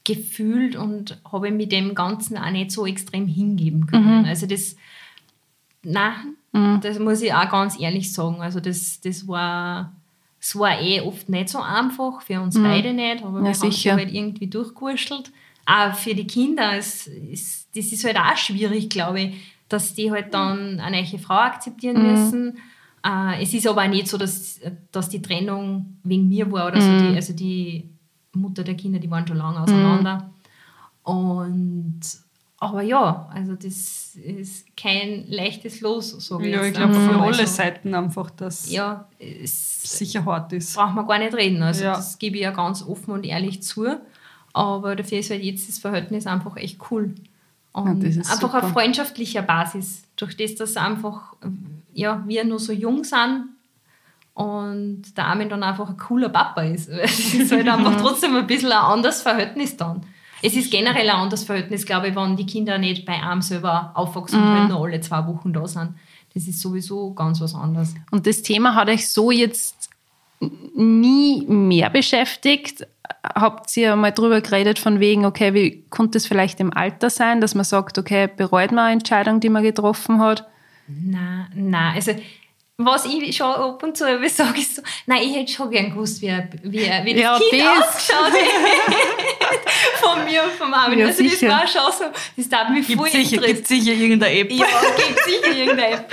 [0.03, 4.19] gefühlt und habe mit dem Ganzen auch nicht so extrem hingeben können.
[4.19, 4.25] Mhm.
[4.25, 4.75] Also das,
[6.55, 8.41] nein, das muss ich auch ganz ehrlich sagen.
[8.41, 9.91] Also das, das war,
[10.39, 13.53] es war eh oft nicht so einfach, für uns beide nicht, aber wir haben Mhm.
[13.53, 13.71] sicher.
[13.71, 15.31] sich halt irgendwie durchgewurschtelt.
[15.65, 19.35] Auch für die Kinder, es ist, das ist halt auch schwierig, glaube ich,
[19.67, 22.11] dass die halt dann eine neue Frau akzeptieren Mhm.
[22.11, 22.57] müssen.
[23.03, 24.59] Äh, es ist aber auch nicht so, dass,
[24.91, 26.91] dass die Trennung wegen mir war oder so.
[26.91, 26.97] Mhm.
[26.99, 27.89] Die, also die
[28.33, 30.29] Mutter der Kinder, die waren schon lange auseinander.
[31.03, 32.01] Und
[32.69, 37.47] aber ja, also das ist kein leichtes Los, so Ja, ich glaube, für alle.
[37.47, 40.75] Seiten einfach, dass Ja, es sicher hart ist.
[40.75, 41.61] braucht man gar nicht reden.
[41.63, 41.95] Also Ja.
[41.95, 43.97] das gebe ich ja ganz offen und ehrlich zu.
[44.53, 47.13] Aber dafür ist halt jetzt das Verhältnis einfach echt cool.
[47.73, 48.63] Und Ja, einfach super.
[48.63, 50.03] auf freundschaftlicher Basis.
[50.15, 51.35] Durch das, dass einfach
[51.93, 53.49] ja, wir nur so jung sind
[54.33, 56.89] und der Armin dann einfach ein cooler Papa ist.
[57.03, 60.01] Es ist halt einfach trotzdem ein bisschen ein anderes Verhältnis dann.
[60.41, 63.91] Es ist generell ein anderes Verhältnis, glaube ich, wenn die Kinder nicht bei einem selber
[63.95, 65.95] aufwachsen und halt nur alle zwei Wochen da sind.
[66.33, 67.95] Das ist sowieso ganz was anderes.
[68.11, 69.89] Und das Thema hat euch so jetzt
[70.75, 72.85] nie mehr beschäftigt?
[73.23, 77.41] Habt ihr mal drüber geredet von wegen, okay, wie konnte es vielleicht im Alter sein,
[77.41, 80.45] dass man sagt, okay, bereut man eine Entscheidung, die man getroffen hat?
[80.87, 81.95] Nein, nein.
[81.95, 82.11] Also,
[82.77, 84.43] was ich schon ab und zu sage, ist so,
[85.05, 86.27] nein, ich hätte schon gern gewusst, wie,
[86.63, 87.87] wie, wie das Ja, Kind das.
[87.95, 88.95] ausgeschaut hat.
[90.01, 90.99] von mir und vom Armin.
[90.99, 91.47] Ja, also, sicher.
[91.47, 92.05] das war schon so,
[92.37, 94.51] das tat mich voll Gibt sicher, gibt sicher irgendeine App.
[94.51, 94.65] Ja,
[95.07, 96.11] gibt sicher irgendeine App.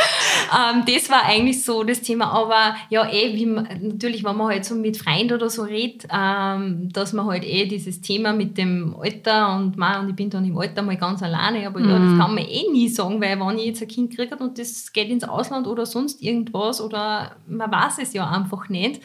[0.52, 2.32] Ähm, das war eigentlich so das Thema.
[2.32, 6.06] Aber ja, eh, wie man, natürlich, wenn man halt so mit Freunden oder so redet,
[6.12, 10.30] ähm, dass man halt eh dieses Thema mit dem Alter und, man, und ich bin
[10.30, 13.38] dann im Alter mal ganz alleine, aber ja, das kann man eh nie sagen, weil
[13.38, 17.36] wenn ich jetzt ein Kind kriege und das geht ins Ausland oder sonst irgendwas oder
[17.46, 19.00] man weiß es ja einfach nicht,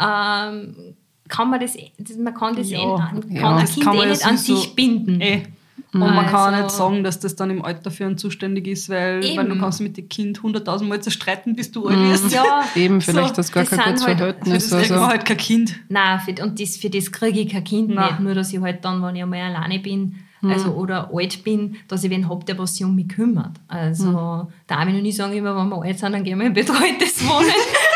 [0.00, 0.96] ähm,
[1.28, 3.96] kann man das, eh- man kann das Ja, eh, kann ja, ein das Kind kann
[3.96, 5.20] man eh nicht an sich binden.
[5.20, 5.42] Eh.
[5.94, 8.66] Und man kann auch Also- nicht sagen, dass das dann im Alter für einen zuständig
[8.66, 9.36] ist, weil, Eben.
[9.38, 12.30] weil du kannst mit dem Kind hunderttausend Mal zerstreiten, bis du alt wirst.
[12.32, 14.68] Ja, Eben, vielleicht so, das gar das kein gutes halt- Verhältnis.
[14.70, 15.06] Das ist Also.
[15.06, 15.80] halt kein Kind.
[15.88, 18.06] Nein, für, und das, für das kriege ich kein Kind Nein.
[18.10, 18.20] nicht.
[18.20, 22.04] Nur, dass ich halt dann, wenn ich einmal alleine bin also, oder alt bin, dass
[22.04, 23.52] ich wen habe, der was sich um mich kümmert.
[23.66, 26.52] Also, der Armin und ich sagen immer, wenn wir alt sind, dann gehen wir in
[26.52, 27.48] betreutes Wohnen.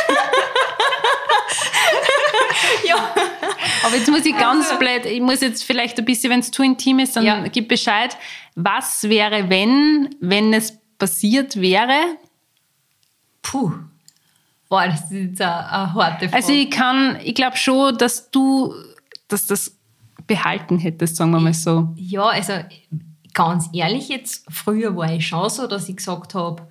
[3.93, 6.63] Aber jetzt muss ich ganz blöd, ich muss jetzt vielleicht ein bisschen, wenn es zu
[6.63, 7.47] intim ist, dann Ja.
[7.49, 8.17] gib Bescheid.
[8.55, 11.93] Was wäre, wenn, wenn es passiert wäre?
[13.43, 13.73] puh.
[14.69, 16.35] Boah, das ist jetzt eine, eine harte Frage.
[16.35, 18.73] Also ich kann, ich glaube schon, dass du,
[19.29, 19.77] dass das
[20.27, 21.89] behalten hättest, sagen wir mal so.
[21.97, 22.55] Ja, also
[23.35, 26.63] ganz ehrlich jetzt, früher war ich schon so, dass ich gesagt habe,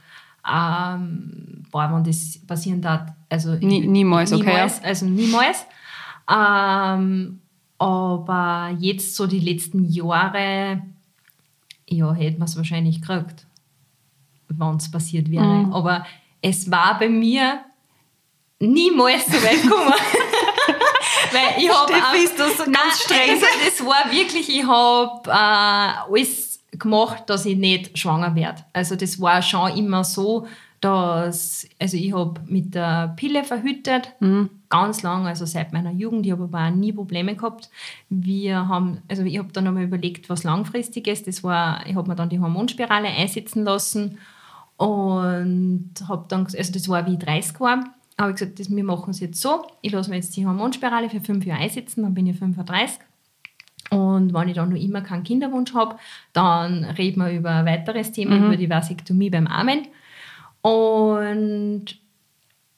[0.52, 5.66] ähm, boah, wenn das passieren darf, also Nie- niemals, okay, niemals, also niemals.
[6.32, 7.42] Ähm,
[7.78, 10.84] aber jetzt so die letzten Jahre,
[11.88, 13.46] ja, hätte man es wahrscheinlich gekriegt,
[14.48, 15.44] wenn es passiert wäre.
[15.44, 15.74] Mhm.
[15.74, 16.06] Aber
[16.42, 17.62] es war bei mir
[18.60, 19.94] niemals so weit gekommen.
[21.32, 23.32] Weil ich habe ist das ganz streng?
[23.32, 28.64] Also das war wirklich, ich habe äh, alles gemacht, dass ich nicht schwanger werde.
[28.74, 30.48] Also das war schon immer so,
[30.82, 34.14] dass, also ich habe mit der Pille verhütet,
[34.70, 37.70] ganz lang, also seit meiner Jugend, ich habe aber auch nie Probleme gehabt.
[38.10, 42.16] Wir haben, also ich habe dann einmal überlegt, was langfristiges, das war, ich habe mir
[42.16, 44.18] dann die Hormonspirale einsetzen lassen
[44.78, 47.84] und habe dann, also das war wie ich 30 war,
[48.20, 51.12] habe ich gesagt, das, wir machen es jetzt so, ich lasse mir jetzt die Hormonspirale
[51.12, 53.00] für fünf Jahre einsetzen, dann bin ich 35
[53.92, 55.98] und wenn ich dann noch immer keinen Kinderwunsch habe,
[56.34, 59.88] dann reden wir über ein weiteres Thema, über die Vasektomie beim Armen.
[60.62, 61.86] Und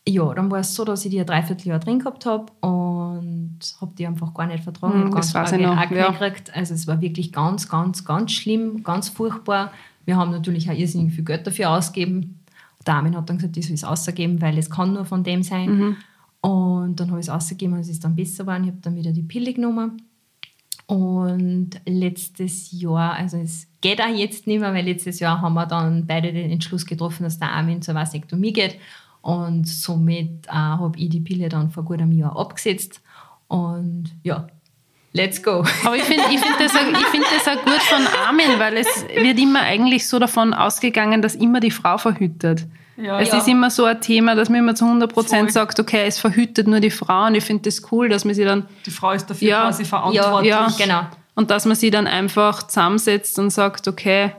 [0.08, 3.93] ja, dann war es so, dass ich die ein Dreivierteljahr drin gehabt habe und habe
[3.98, 5.06] die einfach gar nicht vertragen.
[5.06, 6.12] Mhm, das ganz weiß ich noch, Akne ja.
[6.12, 6.56] gekriegt.
[6.56, 9.72] Also es war wirklich ganz, ganz, ganz schlimm, ganz furchtbar.
[10.06, 12.39] Wir haben natürlich auch irrsinnig viel Geld dafür ausgegeben.
[12.86, 15.41] Der Armin hat dann gesagt, ich soll es ausgeben, weil es kann nur von dem
[15.41, 15.78] sein.
[15.78, 15.98] Mhm.
[16.41, 18.65] Und dann habe ich es ausgegeben und es ist dann besser geworden.
[18.65, 20.02] Ich habe dann wieder die Pille genommen.
[20.86, 25.65] Und letztes Jahr, also es geht auch jetzt nicht mehr, weil letztes Jahr haben wir
[25.65, 28.78] dann beide den Entschluss getroffen, dass der Armin zur Vasektomie geht.
[29.22, 33.02] Und somit äh, habe ich die Pille dann vor gut einem Jahr abgesetzt.
[33.48, 34.48] Und ja,
[35.13, 35.63] let's go.
[35.86, 39.39] Aber ich finde ich find das, find das auch gut von Armin, weil es wird
[39.39, 42.67] immer eigentlich so davon ausgegangen, dass immer die Frau verhütet.
[42.97, 43.19] Ja.
[43.19, 43.38] Es Ja.
[43.39, 45.23] ist immer so ein Thema, dass man immer zu 100 Voll.
[45.23, 48.36] Prozent sagt, okay, es verhütet nur die Frau und ich finde das cool, dass man
[48.36, 49.62] sie dann Die Frau ist dafür Ja.
[49.63, 50.49] quasi verantwortlich.
[50.51, 50.67] Ja.
[50.77, 51.01] genau.
[51.36, 54.34] und dass man sie dann einfach zusammensetzt und sagt, okay,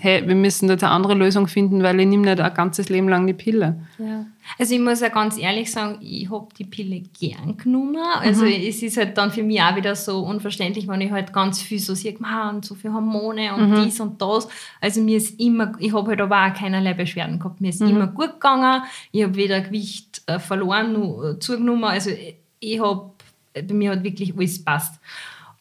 [0.00, 3.08] hey, wir müssen jetzt eine andere Lösung finden, weil ich nehme nicht ein ganzes Leben
[3.08, 3.80] lang die Pille.
[3.98, 4.26] Ja.
[4.58, 7.96] Also ich muss ja ganz ehrlich sagen, ich habe die Pille gern genommen.
[8.20, 11.62] Also es ist halt dann für mich auch wieder so unverständlich, wenn ich halt ganz
[11.62, 14.48] viel so sehe, man, so viele Hormone und dies und das.
[14.80, 17.60] Also mir ist immer, ich habe halt aber auch keinerlei Beschwerden gehabt.
[17.60, 18.82] Mir ist immer gut gegangen.
[19.12, 21.84] Ich habe weder Gewicht äh, verloren noch äh, zugenommen.
[21.84, 23.10] Also ich- ich habe,
[23.54, 24.98] bei mir hat wirklich alles passt.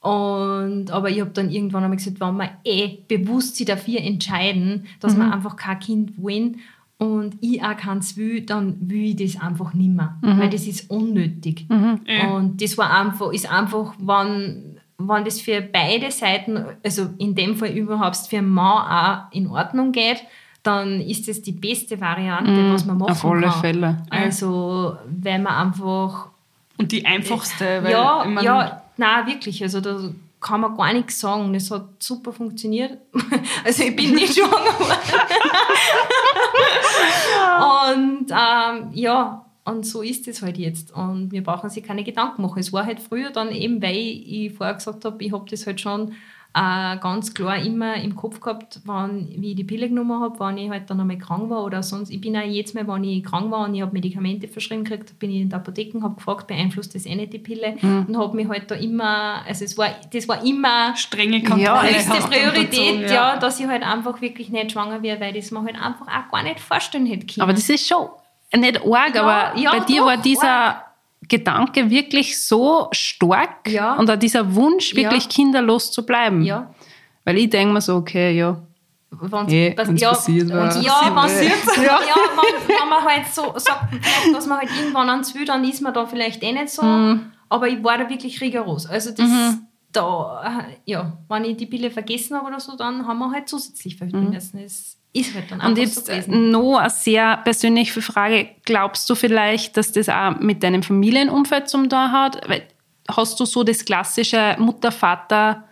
[0.03, 4.85] Und, aber ich habe dann irgendwann einmal gesagt, wenn wir eh bewusst sich dafür entscheiden,
[4.99, 6.59] dass wir einfach kein Kind wollen
[6.97, 10.17] und ich auch keins will, dann will ich das einfach nicht mehr.
[10.21, 11.67] Weil das ist unnötig.
[11.69, 17.55] Und das war einfach, ist einfach, wenn, wenn das für beide Seiten, also in dem
[17.55, 20.21] Fall überhaupt für einen Mann auch in Ordnung geht,
[20.63, 23.61] dann ist das die beste Variante, was man machen auf alle kann.
[23.61, 24.03] Fälle.
[24.09, 26.27] Also, wenn man einfach
[26.77, 29.61] Und die einfachste, weil ja, ich mein, ja, nein, wirklich.
[29.63, 31.53] Also da kann man gar nichts sagen.
[31.53, 32.99] Das hat super funktioniert.
[33.65, 34.99] Also ich bin nicht schwanger geworden.
[38.27, 40.93] und ähm, ja, und so ist es halt jetzt.
[40.93, 42.59] Und wir brauchen sich keine Gedanken machen.
[42.59, 45.79] Es war halt früher dann eben, weil ich vorher gesagt habe, ich habe das halt
[45.79, 46.13] schon
[46.55, 50.57] äh, ganz klar immer im Kopf gehabt, wann, wie ich die Pille genommen habe, wenn
[50.59, 52.11] ich halt dann einmal krank war oder sonst.
[52.11, 55.17] Ich bin auch jedes Mal, wenn ich krank war und ich habe Medikamente verschrieben gekriegt,
[55.17, 57.75] bin ich in der Apotheke und habe gefragt, beeinflusst das eh nicht die Pille?
[57.81, 61.63] Und habe mich halt da immer, also es war, das war immer strenge Kontrolle.
[61.63, 63.37] Ja, höchste Priorität, unterzogen, ja.
[63.37, 66.43] dass ich halt einfach wirklich nicht schwanger wäre, weil das man halt einfach auch gar
[66.43, 67.41] nicht vorstellen hätte können.
[67.41, 68.09] Aber das ist schon
[68.55, 70.92] nicht arg, aber ja, bei dir doch, war dieser arg.
[71.27, 73.95] Gedanke wirklich so stark Ja.
[73.95, 75.29] und auch dieser Wunsch, wirklich Ja.
[75.29, 76.41] kinderlos zu bleiben.
[76.43, 76.73] ja.
[77.25, 78.61] Weil ich denke mir so, okay, ja,
[79.15, 80.75] Wenn's, Eh, das- wenn's ja, passiert war.
[80.81, 81.83] Ja, Passiert wenn's- war.
[82.07, 82.15] ja.
[82.35, 83.93] wenn, wenn man halt so sagt,
[84.33, 86.81] dass man halt irgendwann ans will, dann ist man da vielleicht eh nicht so.
[86.81, 87.31] Mhm.
[87.47, 88.87] Aber ich war da wirklich rigoros.
[88.87, 89.29] Also das,
[89.91, 93.47] da, äh, ja, wenn ich die Pille vergessen habe oder so, dann haben wir halt
[93.47, 94.57] zusätzlich verhüten müssen.
[94.57, 95.65] Es ist halt dann Mhm.
[95.65, 98.49] Und einfach so jetzt äh, noch eine sehr persönliche Frage.
[98.65, 102.41] Glaubst du vielleicht, dass das auch mit deinem Familienumfeld zum da hat?
[102.49, 102.63] Weil,
[103.07, 105.65] hast du so das klassische Mutter, Vater,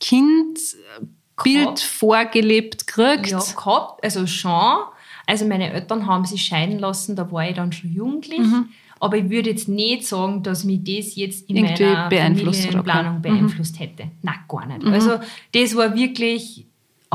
[0.00, 1.80] Kind-Bild Gehabt.
[1.80, 3.30] vorgelebt gekriegt?
[3.30, 4.82] Ja, gehabt, also schon.
[5.26, 8.40] Also meine Eltern haben sich scheiden lassen, da war ich dann schon jugendlich.
[8.40, 8.68] Mhm.
[9.00, 13.16] Aber ich würde jetzt nicht sagen, dass mich das jetzt in Irgendwie meiner beeinflusst Familienplanung.
[13.16, 13.22] Mhm.
[13.22, 14.10] beeinflusst hätte.
[14.22, 14.84] Nein, gar nicht.
[14.84, 15.18] Also
[15.52, 16.66] das war wirklich,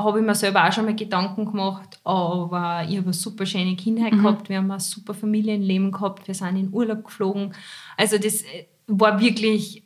[0.03, 3.75] habe ich mir selber auch schon mal Gedanken gemacht, aber ich habe eine super schöne
[3.75, 4.23] Kindheit Mhm.
[4.23, 7.53] gehabt, wir haben ein super Familienleben gehabt, wir sind in Urlaub geflogen.
[7.97, 9.83] Also das äh, war wirklich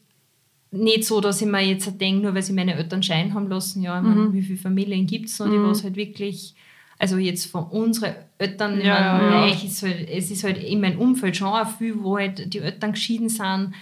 [0.72, 3.82] nicht so, dass ich mir jetzt denke, nur weil sie meine Eltern scheiden haben lassen,
[3.82, 4.08] ja, Mhm.
[4.08, 6.56] meine, wie viele Familien gibt es noch, die was halt wirklich,
[7.00, 9.54] also jetzt von unseren Eltern, Ja, meine, ja, ja.
[9.54, 12.92] ist halt, es ist halt in meinem Umfeld schon auch viel, wo halt die Eltern
[12.94, 13.74] geschieden sind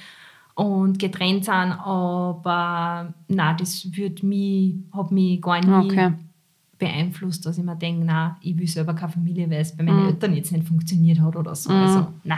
[0.59, 6.11] und getrennt sind, aber nein, das wird mich, hat mich gar nie Okay.
[6.77, 10.01] beeinflusst, dass ich mir denke, nein, ich will selber keine Familie, weil es bei meinen
[10.03, 10.07] Mhm.
[10.09, 11.69] Eltern jetzt nicht funktioniert hat oder so.
[11.71, 12.37] Also, nein,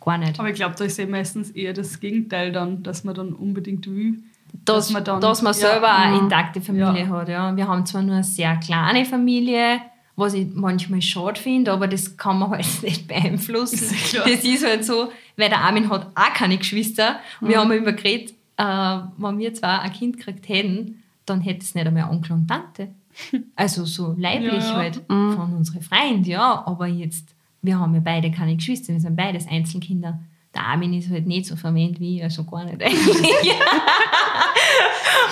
[0.00, 0.38] gar nicht.
[0.38, 3.86] Aber ich glaube, da ist eh meistens eher das Gegenteil dann, dass man dann unbedingt
[3.86, 4.18] will.
[4.66, 6.22] dass, dass man dann- dass man ja, selber auch eine mhm.
[6.24, 7.08] intakte Familie Ja.
[7.08, 7.28] hat.
[7.30, 7.56] Ja.
[7.56, 9.80] Wir haben zwar nur eine sehr kleine Familie,
[10.14, 13.76] was ich manchmal schade finde, aber das kann man halt nicht beeinflussen.
[13.76, 17.20] Ist ja das ist halt so, weil der Armin hat auch keine Geschwister.
[17.40, 17.48] Mhm.
[17.48, 21.74] Wir haben über geredet, äh, wenn wir zwar ein Kind gekriegt hätten, dann hätte es
[21.74, 22.88] nicht einmal Onkel und Tante.
[23.56, 26.62] Also so leiblich Ja, halt von unseren Freunden, ja.
[26.66, 30.18] Aber jetzt, wir haben ja beide keine Geschwister, wir sind beides Einzelkinder.
[30.54, 33.52] Der Armin ist halt nicht so verwendet wie ich, also gar nicht eigentlich.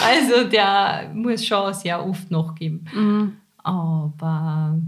[0.05, 2.87] also der muss schon sehr oft nachgeben.
[3.63, 4.79] Aber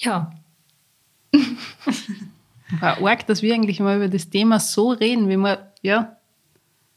[0.00, 0.30] ja,
[2.80, 6.16] War arg, dass wir eigentlich mal über das Thema so reden, wie wir, ja.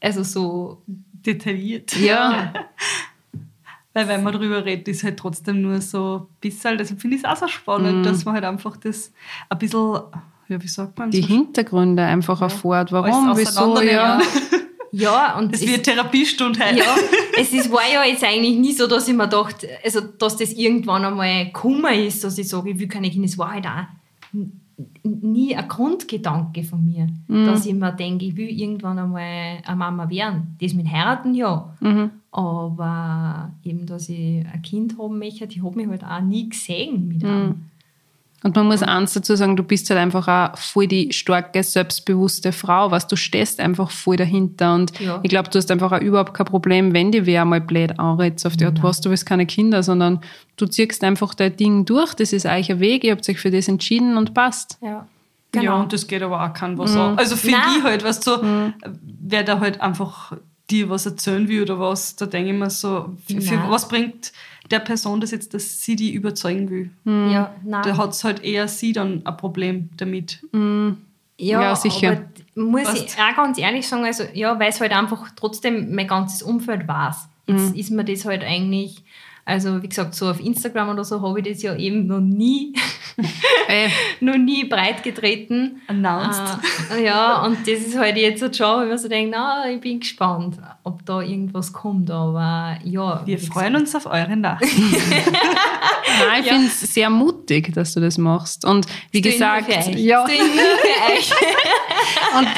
[0.00, 1.94] also so, Detailliert.
[1.96, 2.52] Ja,
[3.92, 7.24] Weil wenn man darüber redet, ist halt trotzdem nur so ein bisschen, deshalb finde ich
[7.24, 9.12] es auch so spannend, dass man halt einfach das
[9.48, 9.98] ein bisschen,
[10.48, 11.10] ja, wie sagt man?
[11.10, 12.92] die so Hintergründe einfach erfährt.
[12.92, 14.20] Warum, wieso, ja.
[14.92, 16.78] ja, und Es es- wird Therapiestunde heute.
[16.78, 16.96] Ja,
[17.36, 20.52] es ist, war ja jetzt eigentlich nie so, dass ich mir dachte, also, dass das
[20.52, 23.26] irgendwann einmal Kummer ist, dass ich sage, ich will keine Kinder.
[23.26, 23.86] Es war halt auch
[25.02, 27.06] nie ein Grundgedanke von mir,
[27.46, 30.56] dass ich mir denke, ich will irgendwann einmal eine Mama werden.
[30.60, 31.74] Das mit Heiraten, ja.
[32.32, 37.08] Aber eben, dass ich ein Kind haben möchte, ich habe mich halt auch nie gesehen
[37.08, 37.66] mit einem.
[38.42, 42.52] Und man muss eins dazu sagen, du bist halt einfach auch voll die starke, selbstbewusste
[42.52, 44.74] Frau, was du stehst einfach voll dahinter.
[44.74, 45.20] Und Ja.
[45.22, 48.44] ich glaube, du hast einfach auch überhaupt kein Problem, wenn die wer mal blöd anredet,
[48.46, 50.20] auf die Art, was, du willst keine Kinder, sondern
[50.56, 53.50] du ziehst einfach dein Ding durch, das ist euch ein Weg, ihr habt euch für
[53.50, 54.78] das entschieden und passt.
[54.80, 55.06] Ja,
[55.54, 57.18] Ja, und das geht aber auch kein was an.
[57.18, 57.68] Also finde Nein.
[57.78, 58.42] ich halt, weißt du, so,
[59.20, 60.32] wer da halt einfach
[60.70, 63.70] dir was erzählen will oder was, da denke ich mir so, für, für Nein.
[63.70, 64.32] was bringt
[64.70, 66.90] der Person das jetzt, dass sie die überzeugen will?
[67.04, 67.82] ja, nein.
[67.84, 70.40] Da hat es halt eher sie dann ein Problem damit.
[70.52, 72.12] Ja, Ja, sicher.
[72.12, 75.94] aber muss Weißt- ich auch ganz ehrlich sagen, also ja, weil es halt einfach trotzdem
[75.94, 77.28] mein ganzes Umfeld weiß.
[77.46, 79.02] Jetzt ist mir das halt eigentlich,
[79.44, 82.74] also wie gesagt, so auf Instagram oder so habe ich das ja eben noch nie,
[84.20, 85.80] noch nie breit getreten.
[85.86, 86.58] Announced.
[86.94, 89.80] Äh, ja, und das ist halt jetzt halt schon, wenn man so denkt, na, ich
[89.80, 93.22] bin gespannt, ob da irgendwas kommt, aber ja.
[93.24, 94.76] Wir freuen uns auf eure Nachricht.
[96.28, 98.64] nein, ich finde es sehr mutig, dass du das machst.
[98.64, 101.30] Und wie gesagt, gesagt, ja, Das tue ich nur für euch.
[102.38, 102.48] Und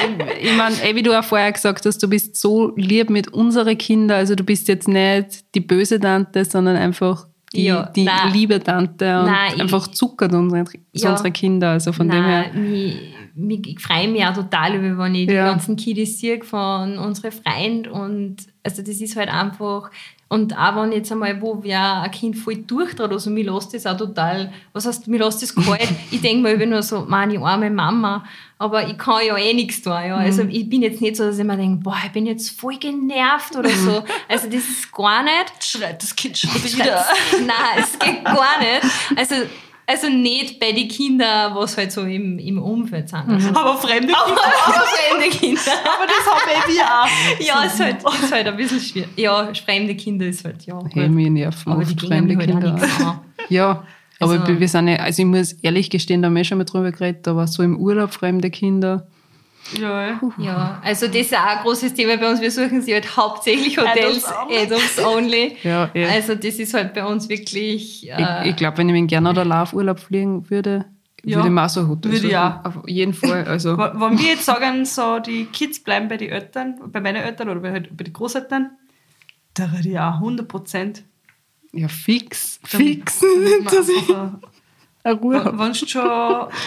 [0.41, 4.17] ich meine, wie du auch vorher gesagt hast, du bist so lieb mit unseren Kindern.
[4.17, 8.33] Also du bist jetzt nicht die böse Tante, sondern einfach die, Ja, die nein.
[8.33, 10.63] liebe Tante und Nein, ich- einfach zuckert unsere,
[10.93, 11.11] Ja.
[11.11, 11.69] unsere Kinder.
[11.71, 12.45] Also von dem her.
[12.53, 12.93] Nein,
[13.35, 15.45] mich, ich freue mich auch total über, wenn ich die Ja.
[15.49, 17.89] ganzen Kiddies sehe von unseren Freunden.
[17.89, 19.89] Und also das ist halt einfach.
[20.33, 23.85] Und auch wenn jetzt einmal, wo wer ein Kind voll durchdreht, also mir lässt das
[23.85, 25.87] auch total, was heißt, mir lässt das kalt.
[26.09, 28.25] ich denke mir immer nur so, meine arme Mama,
[28.57, 29.93] aber ich kann ja eh nichts tun.
[29.93, 30.15] Ja.
[30.15, 32.79] Also ich bin jetzt nicht so, dass ich mir denke, boah, ich bin jetzt voll
[32.79, 34.03] genervt oder so.
[34.27, 35.53] Also das ist gar nicht.
[35.63, 37.05] Schreit das Kind schon wieder.
[37.45, 38.91] Nein, es geht gar nicht.
[39.15, 39.35] Also,
[39.85, 43.27] also nicht bei den Kindern, was halt so im, im Umfeld sind.
[43.27, 44.41] Also, Aber fremde aber, Kinder.
[44.65, 45.61] aber fremde Kinder.
[45.83, 47.45] Aber das haben wir auch.
[47.45, 49.09] Ja, ist halt, ist halt ein bisschen schwierig.
[49.17, 50.79] Ja, fremde Kinder ist halt, ja.
[50.93, 52.73] Hey, mir nerven Aber oft fremde halt auch Kinder.
[53.07, 53.19] an.
[53.49, 53.83] Ja,
[54.19, 56.63] aber Also- wir sind ja, also ich muss ehrlich gestehen, da haben wir schon mal
[56.63, 59.07] drüber geredet, aber so im Urlaub fremde Kinder.
[59.79, 60.19] Ja, ja.
[60.37, 62.41] Ja, also das ist auch ein großes Thema bei uns.
[62.41, 65.57] Wir suchen sie halt hauptsächlich Hotels, Adults only.
[65.63, 66.05] Ja, eh.
[66.05, 68.09] Also das ist halt bei uns wirklich...
[68.09, 70.85] Äh, Ich, ich glaube, wenn ich mit gerne oder Lauf Urlaub fliegen würde,
[71.23, 72.43] Ja, würde ich mir auch so ein Hotel würde ich suchen.
[72.43, 72.65] auch.
[72.65, 73.45] Auf jeden Fall.
[73.47, 77.49] Also, Wenn wir jetzt sagen, so die Kids bleiben bei den Eltern, bei meinen Eltern
[77.49, 78.71] oder bei, halt bei den Großeltern,
[79.53, 81.03] da würde ich auch 100 Prozent.
[81.71, 82.59] ja, fix.
[82.65, 83.21] Fix.
[83.71, 84.09] dass ich
[85.05, 85.43] eine Ruhe.
[85.57, 86.01] Wenn du schon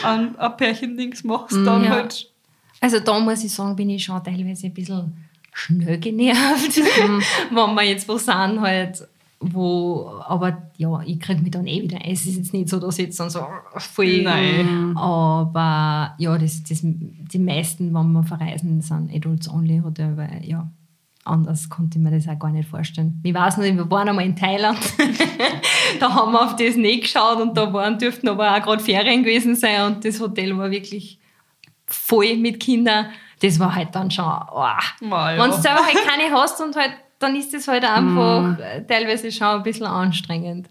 [0.04, 1.90] ein, ein Pärchen-Dings machst, dann Ja.
[1.90, 2.32] halt.
[2.80, 5.14] Also da muss ich sagen, bin ich schon teilweise ein bisschen
[5.52, 6.76] schnell genervt,
[7.50, 9.08] wenn wir jetzt wo sind halt,
[9.40, 12.10] wo, aber ja, ich kriege mich dann eh wieder ein.
[12.10, 13.40] Es ist jetzt nicht so, dass ich jetzt dann so
[13.76, 14.96] voll, Nein.
[14.96, 20.68] aber ja, das, das, die meisten, wenn wir verreisen, sind Adults Only Hotel, weil ja,
[21.24, 23.20] anders konnte ich mir das auch gar nicht vorstellen.
[23.22, 24.78] Ich weiß noch, wir waren einmal in Thailand,
[26.00, 29.22] da haben wir auf das nicht geschaut und da waren, dürften aber auch gerade Ferien
[29.22, 31.18] gewesen sein und das Hotel war wirklich
[31.86, 33.06] voll mit Kindern.
[33.40, 34.64] Das war halt dann schon, oh.
[34.64, 34.78] Ja.
[35.00, 39.30] wenn du selber halt keine hast und halt, dann ist das halt einfach äh, teilweise
[39.32, 40.68] schon ein bisschen anstrengend.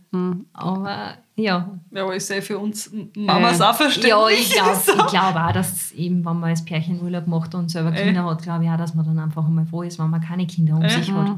[0.54, 1.70] Aber ja.
[1.92, 4.10] Ja, aber ist ja für uns Mamas Äh, auch verständlich.
[4.12, 4.92] Ja, ich glaube So.
[4.94, 8.04] ich glaub auch, dass eben, wenn man als Pärchen Urlaub macht und selber Äh.
[8.06, 10.46] Kinder hat, glaube ich auch, dass man dann einfach einmal froh ist, wenn man keine
[10.48, 10.90] Kinder um Äh.
[10.90, 11.38] sich hat.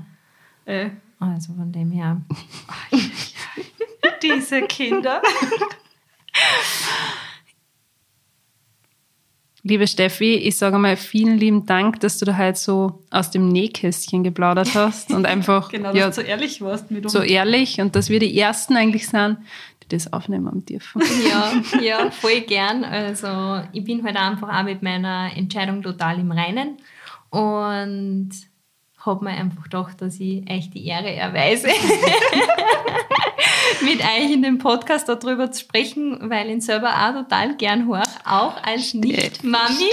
[0.66, 2.18] Äh, Also von dem her.
[4.22, 5.22] diese Kinder.
[9.68, 13.50] Liebe Steffi, ich sage mal vielen lieben Dank, dass du da halt so aus dem
[13.50, 17.12] Nähkästchen geplaudert hast und einfach Genau, ja, so ehrlich warst mit uns.
[17.12, 19.40] so ehrlich und dass wir die Ersten eigentlich sind,
[19.84, 21.02] die das aufnehmen haben dürfen.
[21.30, 22.86] Ja, ja, voll gern.
[22.86, 26.78] Also ich bin halt einfach auch mit meiner Entscheidung total im Reinen
[27.30, 28.30] und
[29.00, 31.68] habe mir einfach gedacht, dass ich euch die Ehre erweise.
[33.82, 37.86] mit euch in dem Podcast darüber zu sprechen, weil ich ihn selber auch total gern
[37.88, 39.92] höre, auch als Nicht-Mami.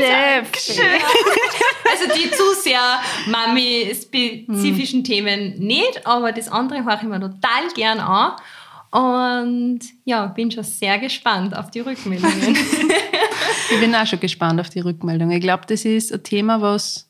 [1.90, 2.80] Also die zu sehr
[3.26, 5.04] Mami-spezifischen Hm.
[5.04, 8.32] Themen nicht, aber das andere höre ich mir total gern an.
[8.90, 12.56] Und ja, bin schon sehr gespannt auf die Rückmeldungen.
[13.70, 15.30] Ich bin auch schon gespannt auf die Rückmeldung.
[15.30, 17.08] Ich glaube, das ist ein Thema, was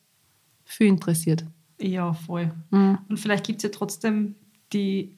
[0.65, 1.45] viel interessiert.
[1.81, 2.53] Ja, voll.
[2.71, 2.99] Mhm.
[3.09, 4.35] Und vielleicht gibt es ja trotzdem
[4.73, 5.14] die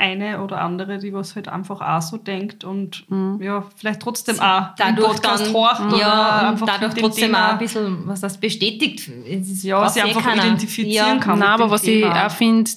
[0.00, 3.04] eine oder andere, die was halt einfach auch so denkt und
[3.40, 7.48] ja, vielleicht trotzdem auch den dadurch Podcast dann, horcht oder ja, einfach dadurch trotzdem Thema,
[7.48, 9.08] auch ein bisschen, was das bestätigt.
[9.28, 10.44] Es ist- Ja, weiß sie eh einfach keiner.
[10.44, 11.16] identifizieren ja.
[11.18, 11.38] kann.
[11.38, 12.16] Nein, mit aber dem was Thema.
[12.16, 12.70] ich auch finde,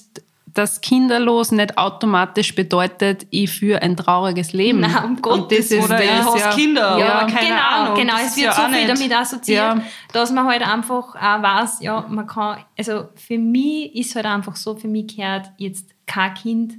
[0.52, 4.80] dass kinderlos nicht automatisch bedeutet, ich führe ein trauriges Leben.
[4.80, 6.50] Nein, um Und Gottes das ist Oder ich hast ja.
[6.52, 7.96] Kinder Ja, oder keine genau, Ahnung.
[7.96, 8.14] genau.
[8.24, 9.82] Es wird ja so viel nicht- damit assoziiert, Ja.
[10.12, 14.54] dass man halt einfach auch weiß, ja, man kann, also für mich ist halt einfach
[14.54, 16.74] so, für mich gehört jetzt kein Kind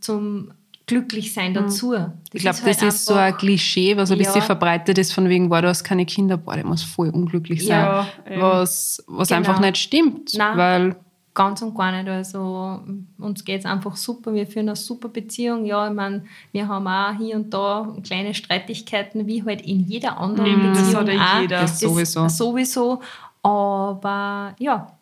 [0.00, 0.50] zum
[0.86, 1.92] Glücklichsein dazu.
[1.92, 2.12] Das Hm.
[2.32, 4.24] Ich glaube, halt das ist so ein Klischee, was ein Ja.
[4.24, 7.66] bisschen verbreitet ist, von wegen, boah, du hast keine Kinder, boah, der muss voll unglücklich
[7.66, 7.80] sein.
[7.84, 9.38] Ja, was was Genau.
[9.38, 10.32] einfach nicht stimmt.
[10.36, 10.56] Nein.
[10.56, 10.96] Weil
[11.34, 12.08] Ganz und gar nicht.
[12.08, 12.80] Also
[13.18, 14.34] uns geht es einfach super.
[14.34, 15.66] Wir führen eine super Beziehung.
[15.66, 20.18] Ja, ich meine, wir haben auch hier und da kleine Streitigkeiten, wie halt in jeder
[20.18, 21.40] anderen das Beziehung hat ja auch.
[21.42, 21.60] jeder.
[21.60, 22.28] Das sowieso.
[22.28, 23.00] Sowieso.
[23.40, 24.97] Aber ja,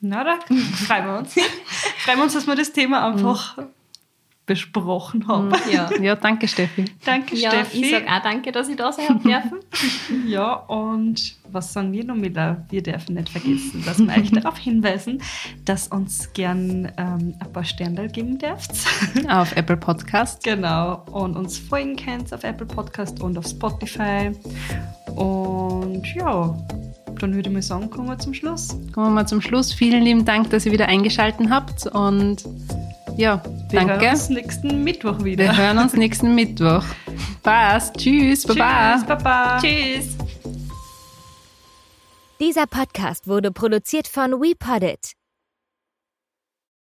[0.00, 0.38] Na, da
[0.86, 1.34] freuen wir uns.
[1.98, 3.58] freuen wir uns, dass wir das Thema einfach
[4.50, 5.52] besprochen haben.
[5.72, 5.88] ja.
[6.00, 6.84] ja, danke Steffi.
[7.04, 7.84] Danke, ja Steffi.
[7.84, 9.60] ich sage auch danke, dass ich da sein habe dürfen.
[10.26, 12.34] Ja, und was sagen wir noch mit?
[12.34, 15.22] Wir dürfen nicht vergessen, dass wir euch darauf hinweisen,
[15.64, 18.72] dass uns gern ähm, ein paar Sterne geben dürft.
[19.28, 20.42] Auf Apple Podcast.
[20.42, 21.04] genau.
[21.12, 24.32] Und uns folgen könnt auf Apple Podcast und auf Spotify.
[25.14, 26.56] Und ja,
[27.22, 28.68] dann würde ich mal sagen, kommen wir zum Schluss.
[28.92, 29.72] Kommen wir mal zum Schluss.
[29.72, 31.86] Vielen lieben Dank, dass ihr wieder eingeschaltet habt.
[31.86, 32.44] Und
[33.16, 34.00] ja, Wir danke.
[34.00, 35.44] hören uns nächsten Mittwoch wieder.
[35.44, 36.84] Wir hören uns nächsten Mittwoch.
[37.42, 37.96] Passt.
[37.96, 38.46] Tschüss.
[38.46, 38.94] Baba.
[38.96, 39.58] Tschüss, Baba.
[39.60, 40.16] Tschüss.
[42.40, 45.12] Dieser Podcast wurde produziert von WePoddit.